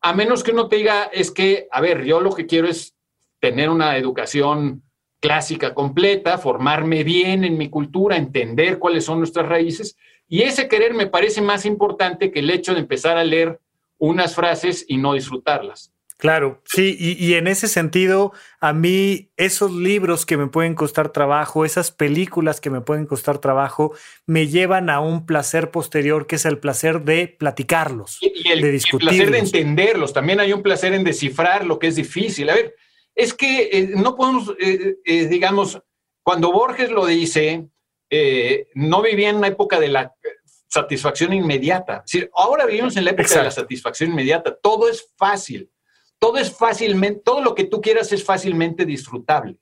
[0.05, 2.95] A menos que uno te diga, es que, a ver, yo lo que quiero es
[3.39, 4.83] tener una educación
[5.19, 9.97] clásica completa, formarme bien en mi cultura, entender cuáles son nuestras raíces.
[10.27, 13.59] Y ese querer me parece más importante que el hecho de empezar a leer
[13.97, 15.91] unas frases y no disfrutarlas.
[16.17, 21.65] Claro, sí, y, en ese sentido, a mí esos libros que me pueden costar trabajo,
[21.65, 23.93] esas películas que me pueden costar trabajo,
[24.25, 28.71] me llevan a un placer posterior, que es el placer de platicarlos, y el, de
[28.71, 29.13] discutirlos.
[29.13, 32.49] El placer de entenderlos, también hay un placer en descifrar lo que es difícil.
[32.49, 32.75] A ver,
[33.13, 35.81] es que eh, no podemos, eh, eh, digamos,
[36.23, 37.67] cuando Borges lo dice,
[38.73, 40.15] no vivía en una época de la
[40.69, 42.05] satisfacción inmediata.
[42.33, 44.55] ahora vivimos en la época de la satisfacción inmediata.
[44.55, 45.69] Todo es fácil.
[46.25, 49.59] Todo es fácilmente, todo lo que tú quieras es fácilmente disfrutable.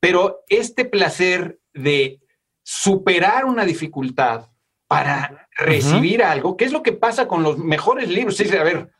[0.00, 2.18] Pero este placer de
[2.64, 4.48] superar una dificultad
[4.88, 8.40] para recibir algo, ¿qué es lo que pasa con los mejores libros?
[8.40, 8.90] a ver,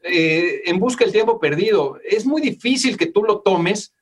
[0.00, 1.98] eh, en busca del tiempo perdido.
[2.02, 3.92] Es muy difícil que tú lo tomes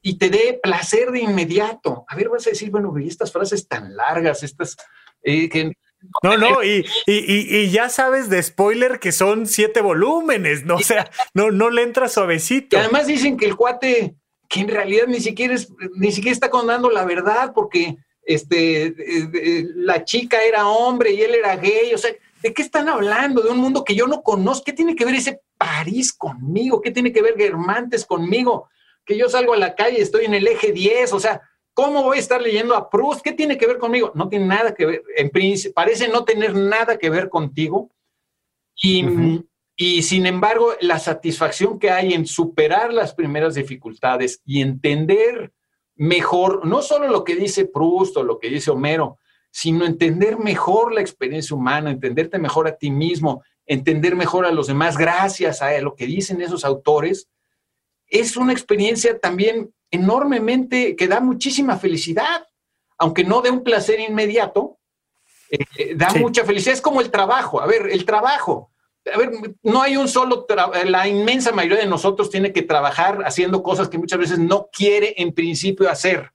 [0.00, 2.04] y te dé placer de inmediato.
[2.06, 4.76] A ver, vas a decir, bueno, y estas frases tan largas, estas
[5.20, 5.72] eh, que
[6.22, 10.76] no, no, y, y, ya sabes de spoiler que son siete volúmenes, ¿no?
[10.76, 12.76] O sea, no, no le entra suavecito.
[12.76, 14.14] Y además dicen que el cuate,
[14.48, 19.66] que en realidad ni siquiera, es, ni siquiera está contando la verdad, porque este, eh,
[19.76, 23.42] la chica era hombre y él era gay, o sea, ¿de qué están hablando?
[23.42, 24.64] De un mundo que yo no conozco.
[24.64, 26.80] ¿Qué tiene que ver ese París conmigo?
[26.80, 28.68] ¿Qué tiene que ver Guermantes conmigo?
[29.04, 31.40] Que yo salgo a la calle, y estoy en el eje 10, o sea,
[31.74, 33.22] ¿cómo voy a estar leyendo a Proust?
[33.22, 34.12] ¿Qué tiene que ver conmigo?
[34.14, 35.30] No tiene nada que ver, en
[35.74, 37.90] parece no tener nada que ver contigo
[38.74, 39.04] Y,
[39.76, 45.52] y sin embargo, la satisfacción que hay en superar las primeras dificultades y entender
[45.94, 49.18] mejor, no solo lo que dice Proust o lo que dice Homero,
[49.50, 54.66] sino entender mejor la experiencia humana, entenderte mejor a ti mismo, entender mejor a los
[54.66, 57.28] demás gracias a lo que dicen esos autores,
[58.06, 62.48] es una experiencia también enormemente que da muchísima felicidad,
[62.98, 64.78] aunque no de un placer inmediato,
[65.50, 66.74] eh, eh, da mucha felicidad.
[66.74, 67.60] Es como el trabajo.
[67.60, 68.70] A ver, el trabajo.
[69.12, 69.30] A ver,
[69.62, 70.46] no hay un solo,
[70.86, 75.14] la inmensa mayoría de nosotros tiene que trabajar haciendo cosas que muchas veces no quiere
[75.18, 76.32] en principio hacer.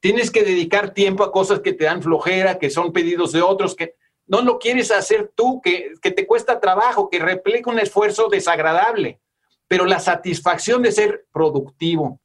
[0.00, 3.74] Tienes que dedicar tiempo a cosas que te dan flojera, que son pedidos de otros,
[3.74, 3.94] que
[4.26, 9.20] no lo quieres hacer tú, que, que te cuesta trabajo, que replica un esfuerzo desagradable.
[9.68, 12.20] Pero la satisfacción de ser productivo,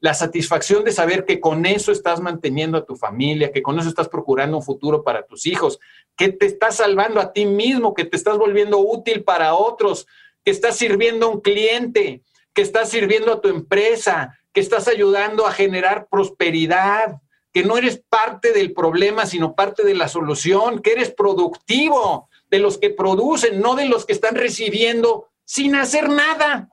[0.00, 3.88] la satisfacción de saber que con eso estás manteniendo a tu familia, que con eso
[3.88, 5.78] estás procurando un futuro para tus hijos,
[6.16, 10.06] que te estás salvando a ti mismo, que te estás volviendo útil para otros,
[10.44, 12.22] que estás sirviendo a un cliente,
[12.52, 17.20] que estás sirviendo a tu empresa, que estás ayudando a generar prosperidad,
[17.52, 22.58] que no eres parte del problema, sino parte de la solución, que eres productivo de
[22.58, 26.68] los que producen, no de los que están recibiendo sin hacer nada.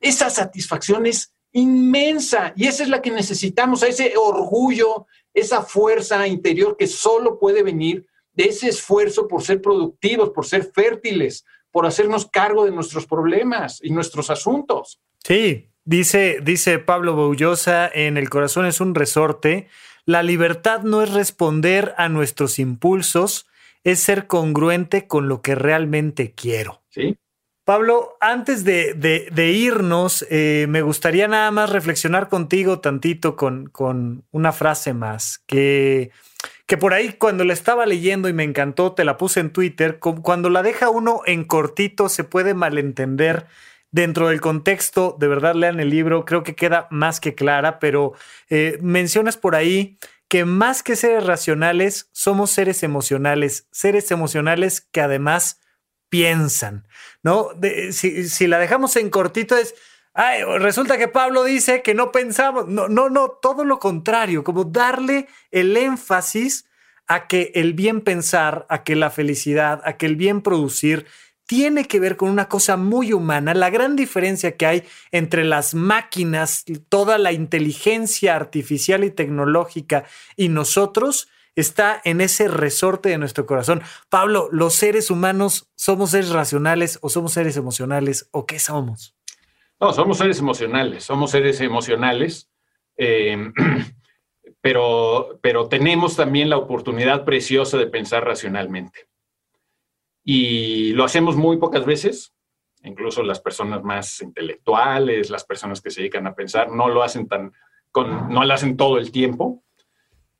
[0.00, 6.76] Esa satisfacción es inmensa y esa es la que necesitamos, ese orgullo, esa fuerza interior
[6.76, 12.26] que solo puede venir de ese esfuerzo por ser productivos, por ser fértiles, por hacernos
[12.26, 15.00] cargo de nuestros problemas y nuestros asuntos.
[15.22, 19.68] Sí, dice, dice Pablo Boullosa, en el corazón es un resorte,
[20.04, 23.46] la libertad no es responder a nuestros impulsos,
[23.84, 26.82] es ser congruente con lo que realmente quiero.
[26.90, 27.16] Sí.
[27.64, 34.52] Pablo, antes de, irnos, eh, me gustaría nada más reflexionar contigo tantito con, con una
[34.52, 36.10] frase más, que,
[36.66, 39.98] que, por ahí cuando la estaba leyendo y me encantó, te la puse en Twitter,
[39.98, 43.46] cuando la deja uno en cortito se puede malentender.
[43.90, 48.12] Dentro del contexto, de verdad lean el libro, creo que queda más que clara, pero
[48.50, 49.96] eh, mencionas por ahí
[50.26, 55.60] que más que seres racionales, somos seres emocionales, seres emocionales que además
[56.14, 56.86] piensan,
[57.24, 57.48] ¿no?
[57.90, 59.74] si, la dejamos en cortito es,
[60.12, 64.62] ay, resulta que Pablo dice que no pensamos, no, no, no, todo lo contrario, como
[64.62, 66.66] darle el énfasis
[67.08, 71.04] a que el bien pensar, a que la felicidad, a que el bien producir
[71.46, 73.52] tiene que ver con una cosa muy humana.
[73.52, 80.04] La gran diferencia que hay entre las máquinas, toda la inteligencia artificial y tecnológica
[80.36, 83.82] y nosotros está en ese resorte de nuestro corazón.
[84.08, 89.14] Pablo, ¿los seres humanos somos seres racionales o somos seres emocionales o qué somos?
[89.80, 92.50] No, somos seres emocionales, somos seres emocionales,
[92.96, 93.52] eh,
[94.60, 99.08] pero, pero tenemos también la oportunidad preciosa de pensar racionalmente.
[100.24, 102.32] Y lo hacemos muy pocas veces,
[102.82, 107.28] incluso las personas más intelectuales, las personas que se dedican a pensar, no lo hacen
[107.28, 107.52] tan,
[107.90, 109.62] con, no lo hacen todo el tiempo.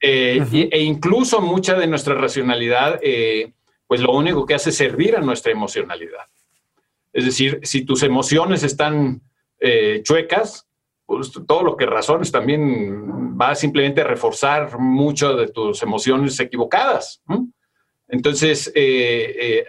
[0.07, 3.55] Eh, e incluso mucha de nuestra racionalidad, eh,
[3.87, 6.27] pues lo único que hace es servir a nuestra emocionalidad.
[7.11, 9.23] Es decir, si tus emociones están
[9.61, 10.67] eh, chuecas,
[11.07, 17.23] pues todo lo que razones también va simplemente a reforzar mucho de tus emociones equivocadas.
[18.07, 18.71] Entonces,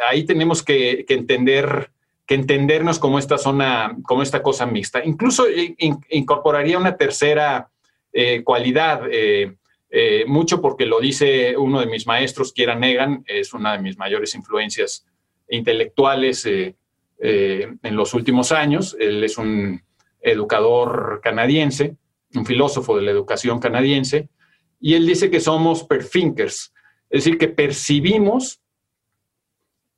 [0.09, 1.91] ahí tenemos que, entender
[2.25, 5.01] que entendernos como esta zona, como esta cosa mixta.
[5.05, 5.45] Incluso
[6.09, 7.69] incorporaría una tercera
[8.43, 9.01] cualidad.
[9.97, 13.97] Eh, mucho porque lo dice uno de mis maestros, Kiera Negan, es una de mis
[13.97, 15.05] mayores influencias
[15.47, 16.75] intelectuales eh,
[17.17, 18.97] eh, en los últimos años.
[18.99, 19.81] Él es un
[20.19, 21.95] educador canadiense,
[22.33, 24.27] un filósofo de la educación canadiense,
[24.81, 26.73] y él dice que somos perfinkers,
[27.09, 28.59] es decir, que percibimos,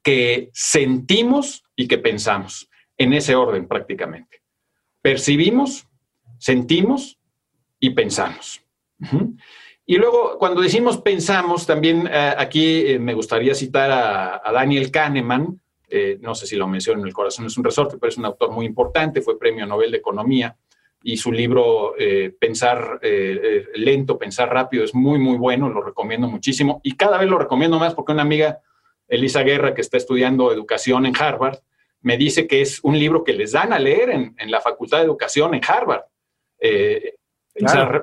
[0.03, 2.69] que sentimos y que pensamos,
[2.99, 4.43] en ese orden prácticamente.
[5.01, 5.87] Percibimos,
[6.37, 7.17] sentimos
[7.79, 8.61] y pensamos.
[9.89, 15.61] Y luego, cuando decimos pensamos, también eh, aquí eh, me gustaría citar a, Daniel Kahneman,
[15.89, 18.25] eh, no sé si lo menciono en El corazón es un resorte, pero es un
[18.25, 20.57] autor muy importante, fue premio Nobel de Economía
[21.01, 21.93] y su libro
[22.37, 22.99] Pensar
[23.75, 27.79] lento, pensar rápido es muy, muy bueno, lo recomiendo muchísimo y cada vez lo recomiendo
[27.79, 28.59] más porque una amiga,
[29.07, 31.59] Elisa Guerra, que está estudiando educación en Harvard,
[32.01, 35.05] me dice que es un libro que les dan a leer en, la Facultad de
[35.05, 36.03] Educación en Harvard.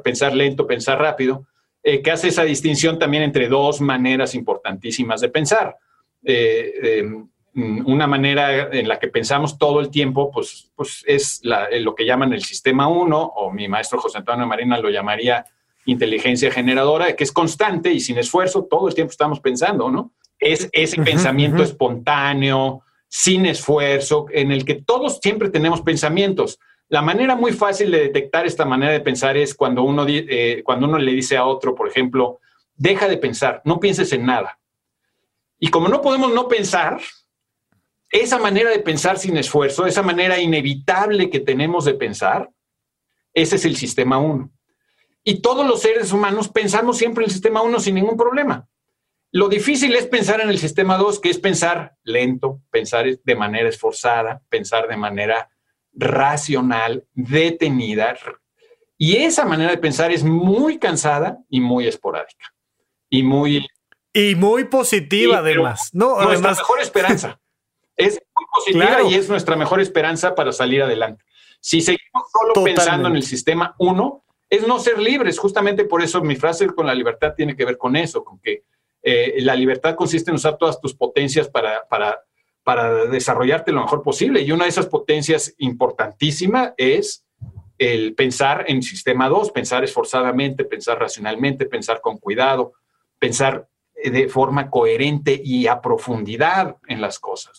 [0.02, 1.46] pensar lento, pensar rápido.
[1.86, 5.76] Eh, que hace esa distinción también entre dos maneras importantísimas de pensar.
[6.24, 7.28] Eh, em,
[7.84, 12.06] una manera en la que pensamos todo el tiempo, pues, pues es eh, lo que
[12.06, 15.44] llaman el sistema 1, o mi maestro José Antonio Marina lo llamaría
[15.84, 20.10] inteligencia generadora, que es constante y sin esfuerzo, todo el tiempo estamos pensando, ¿no?
[20.38, 26.58] Es ese pensamiento espontáneo, sin esfuerzo, en el que todos siempre tenemos pensamientos.
[26.94, 30.86] La manera muy fácil de detectar esta manera de pensar es cuando uno, eh, cuando
[30.86, 32.38] uno le dice a otro, por ejemplo,
[32.76, 34.60] deja de pensar, no pienses en nada.
[35.58, 37.00] Y como no podemos no pensar,
[38.10, 42.48] esa manera de pensar sin esfuerzo, esa manera inevitable que tenemos de pensar,
[43.32, 44.48] ese es el sistema 1.
[45.24, 48.68] Y todos los seres humanos pensamos siempre en el sistema 1 sin ningún problema.
[49.32, 53.68] Lo difícil es pensar en el sistema 2, que es pensar lento, pensar de manera
[53.68, 55.50] esforzada, pensar de manera
[55.94, 58.16] racional, detenida.
[58.98, 62.54] Y esa manera de pensar es muy cansada y muy esporádica.
[63.08, 63.66] Y muy...
[64.12, 65.90] Y muy positiva además.
[65.92, 67.40] No, nuestra mejor esperanza.
[67.96, 71.24] es muy positiva y es nuestra mejor esperanza para salir adelante.
[71.60, 75.38] Si seguimos solo pensando en el sistema 1, es no ser libres.
[75.38, 78.64] Justamente por eso mi frase con la libertad tiene que ver con eso, con que
[79.02, 82.22] eh, la libertad consiste en usar todas tus potencias para, para,
[82.64, 84.40] para desarrollarte lo mejor posible.
[84.40, 87.24] Y una de esas potencias importantísima es
[87.78, 92.72] el pensar en sistema 2, pensar esforzadamente, pensar racionalmente, pensar con cuidado,
[93.18, 93.68] pensar
[94.02, 97.58] de forma coherente y a profundidad en las cosas.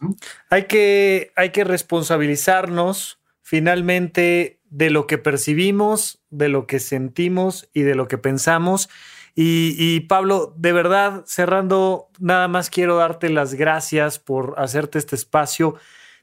[0.50, 7.82] Hay, que, hay que responsabilizarnos finalmente de lo que percibimos, de lo que sentimos y
[7.82, 8.90] de lo que pensamos.
[9.38, 15.76] Y, Pablo, de verdad, cerrando, nada más quiero darte las gracias por hacerte este espacio.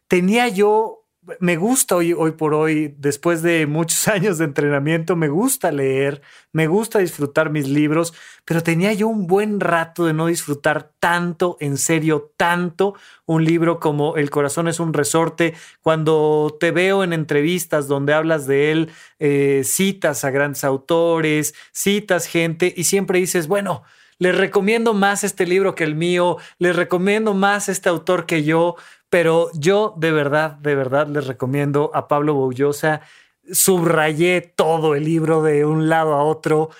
[0.08, 1.01] Tenía yo
[1.38, 6.20] me gusta hoy, hoy por hoy, después de muchos años de entrenamiento, me gusta leer,
[6.52, 8.12] me gusta disfrutar mis libros,
[8.44, 12.94] pero tenía yo un buen rato de no disfrutar tanto, en serio, tanto
[13.24, 15.54] un libro como El corazón es un resorte.
[15.80, 22.26] Cuando te veo en entrevistas donde hablas de él, eh, citas a grandes autores, citas
[22.26, 23.84] gente y siempre dices, bueno,
[24.18, 28.76] les recomiendo más este libro que el mío, les recomiendo más este autor que yo,
[29.12, 33.02] pero yo de verdad, de verdad les recomiendo a Pablo Boullosa.
[33.52, 36.70] Subrayé todo el libro de un lado a otro,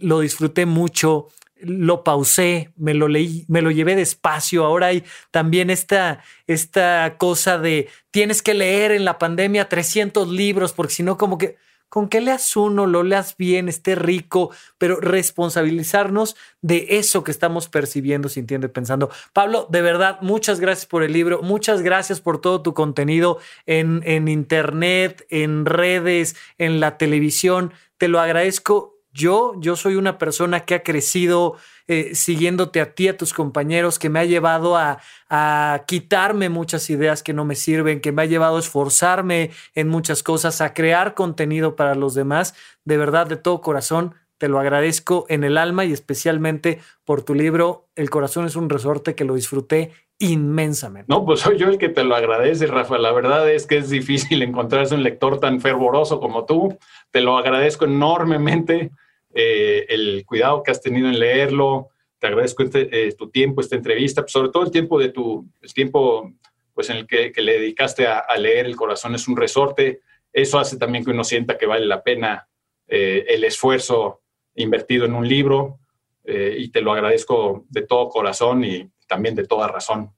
[0.00, 1.28] lo disfruté mucho,
[1.60, 4.64] lo pausé, me lo leí, me lo llevé despacio.
[4.64, 10.72] Ahora hay también esta, esta cosa de tienes que leer en la pandemia 300 libros,
[10.72, 11.58] porque si no, como que
[11.92, 17.68] con que leas uno, lo leas bien, esté rico, pero responsabilizarnos de eso que estamos
[17.68, 19.10] percibiendo, sintiendo y pensando.
[19.34, 24.00] Pablo, de verdad, muchas gracias por el libro, muchas gracias por todo tu contenido en,
[24.06, 27.74] en internet, en redes, en la televisión.
[27.98, 28.91] Te lo agradezco.
[29.12, 31.56] Yo, yo soy una persona que ha crecido
[31.86, 36.88] eh, siguiéndote a ti, a tus compañeros, que me ha llevado a, a quitarme muchas
[36.88, 40.72] ideas que no me sirven, que me ha llevado a esforzarme en muchas cosas, a
[40.72, 42.54] crear contenido para los demás.
[42.84, 47.32] De verdad, de todo corazón, te lo agradezco en el alma y especialmente por tu
[47.32, 49.92] libro El corazón es un resorte que lo disfruté
[50.22, 51.06] inmensamente.
[51.08, 52.96] No, pues soy yo el que te lo agradece, Rafa.
[52.96, 56.78] La verdad es que es difícil encontrarse un lector tan fervoroso como tú.
[57.10, 58.92] Te lo agradezco enormemente.
[59.34, 61.88] Eh, el cuidado que has tenido en leerlo.
[62.20, 65.44] Te agradezco este, eh, tu tiempo, esta entrevista, sobre todo el tiempo de tu,
[65.74, 66.32] tiempo
[66.72, 70.02] pues, en el que, le dedicaste a, leer El corazón es un resorte.
[70.32, 72.46] Eso hace también que uno sienta que vale la pena
[72.86, 74.20] eh, el esfuerzo
[74.54, 75.80] invertido en un libro
[76.24, 80.10] y te lo agradezco de todo corazón y también de toda razón.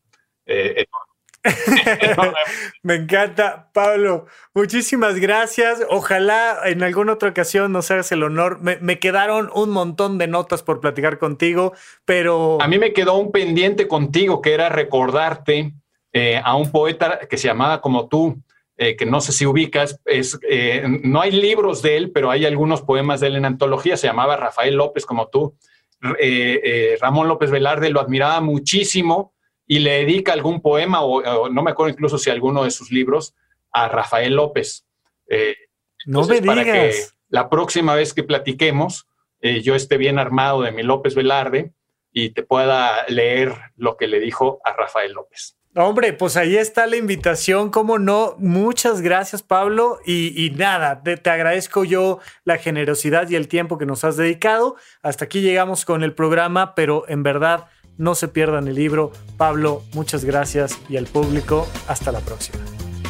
[2.83, 4.27] Me encanta, Pablo.
[4.55, 5.83] Muchísimas gracias.
[5.91, 8.61] Ojalá en alguna otra ocasión nos hagas el honor.
[8.61, 12.59] Me, quedaron un montón de notas por platicar contigo, pero...
[12.63, 15.75] A mí me quedó un pendiente contigo que era recordarte
[16.13, 18.41] eh, a un poeta que se llamaba como tú,
[18.77, 20.01] eh, que no sé si ubicas.
[20.07, 23.97] Es, eh, no hay libros de él, pero hay algunos poemas de él en antología.
[23.97, 25.57] Se llamaba Rafael López como tú.
[27.01, 29.35] Ramón López Velarde lo admiraba muchísimo
[29.67, 33.35] y le dedica algún poema, o, no me acuerdo incluso si alguno de sus libros,
[33.73, 34.87] a Rafael López.
[35.29, 35.57] Eh,
[36.07, 36.57] no me digas.
[36.57, 36.95] Para que
[37.29, 39.09] la próxima vez que platiquemos,
[39.41, 41.73] eh, yo esté bien armado de mi López Velarde
[42.13, 45.57] y te pueda leer lo que le dijo a Rafael López.
[45.77, 48.37] Hombre, pues ahí está la invitación, cómo no.
[48.39, 49.99] Muchas gracias, Pablo.
[50.07, 54.77] Y, nada, te, te, agradezco yo la generosidad y el tiempo que nos has dedicado.
[55.03, 57.67] Hasta aquí llegamos con el programa, pero en verdad
[57.99, 59.11] no se pierdan el libro.
[59.37, 62.84] Pablo, muchas gracias y al público, hasta la próxima.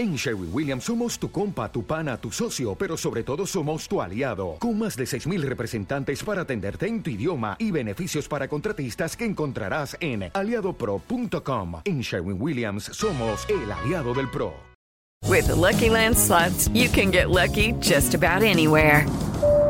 [0.00, 4.00] En Sherwin Williams somos tu compa, tu pana, tu socio, pero sobre todo somos tu
[4.00, 9.14] aliado, con más de 6.000 representantes para atenderte en tu idioma y beneficios para contratistas
[9.14, 11.82] que encontrarás en aliadopro.com.
[11.84, 14.54] En Sherwin Williams somos el aliado del PRO.
[15.28, 19.04] With Lucky Land slots, you can get lucky just about anywhere.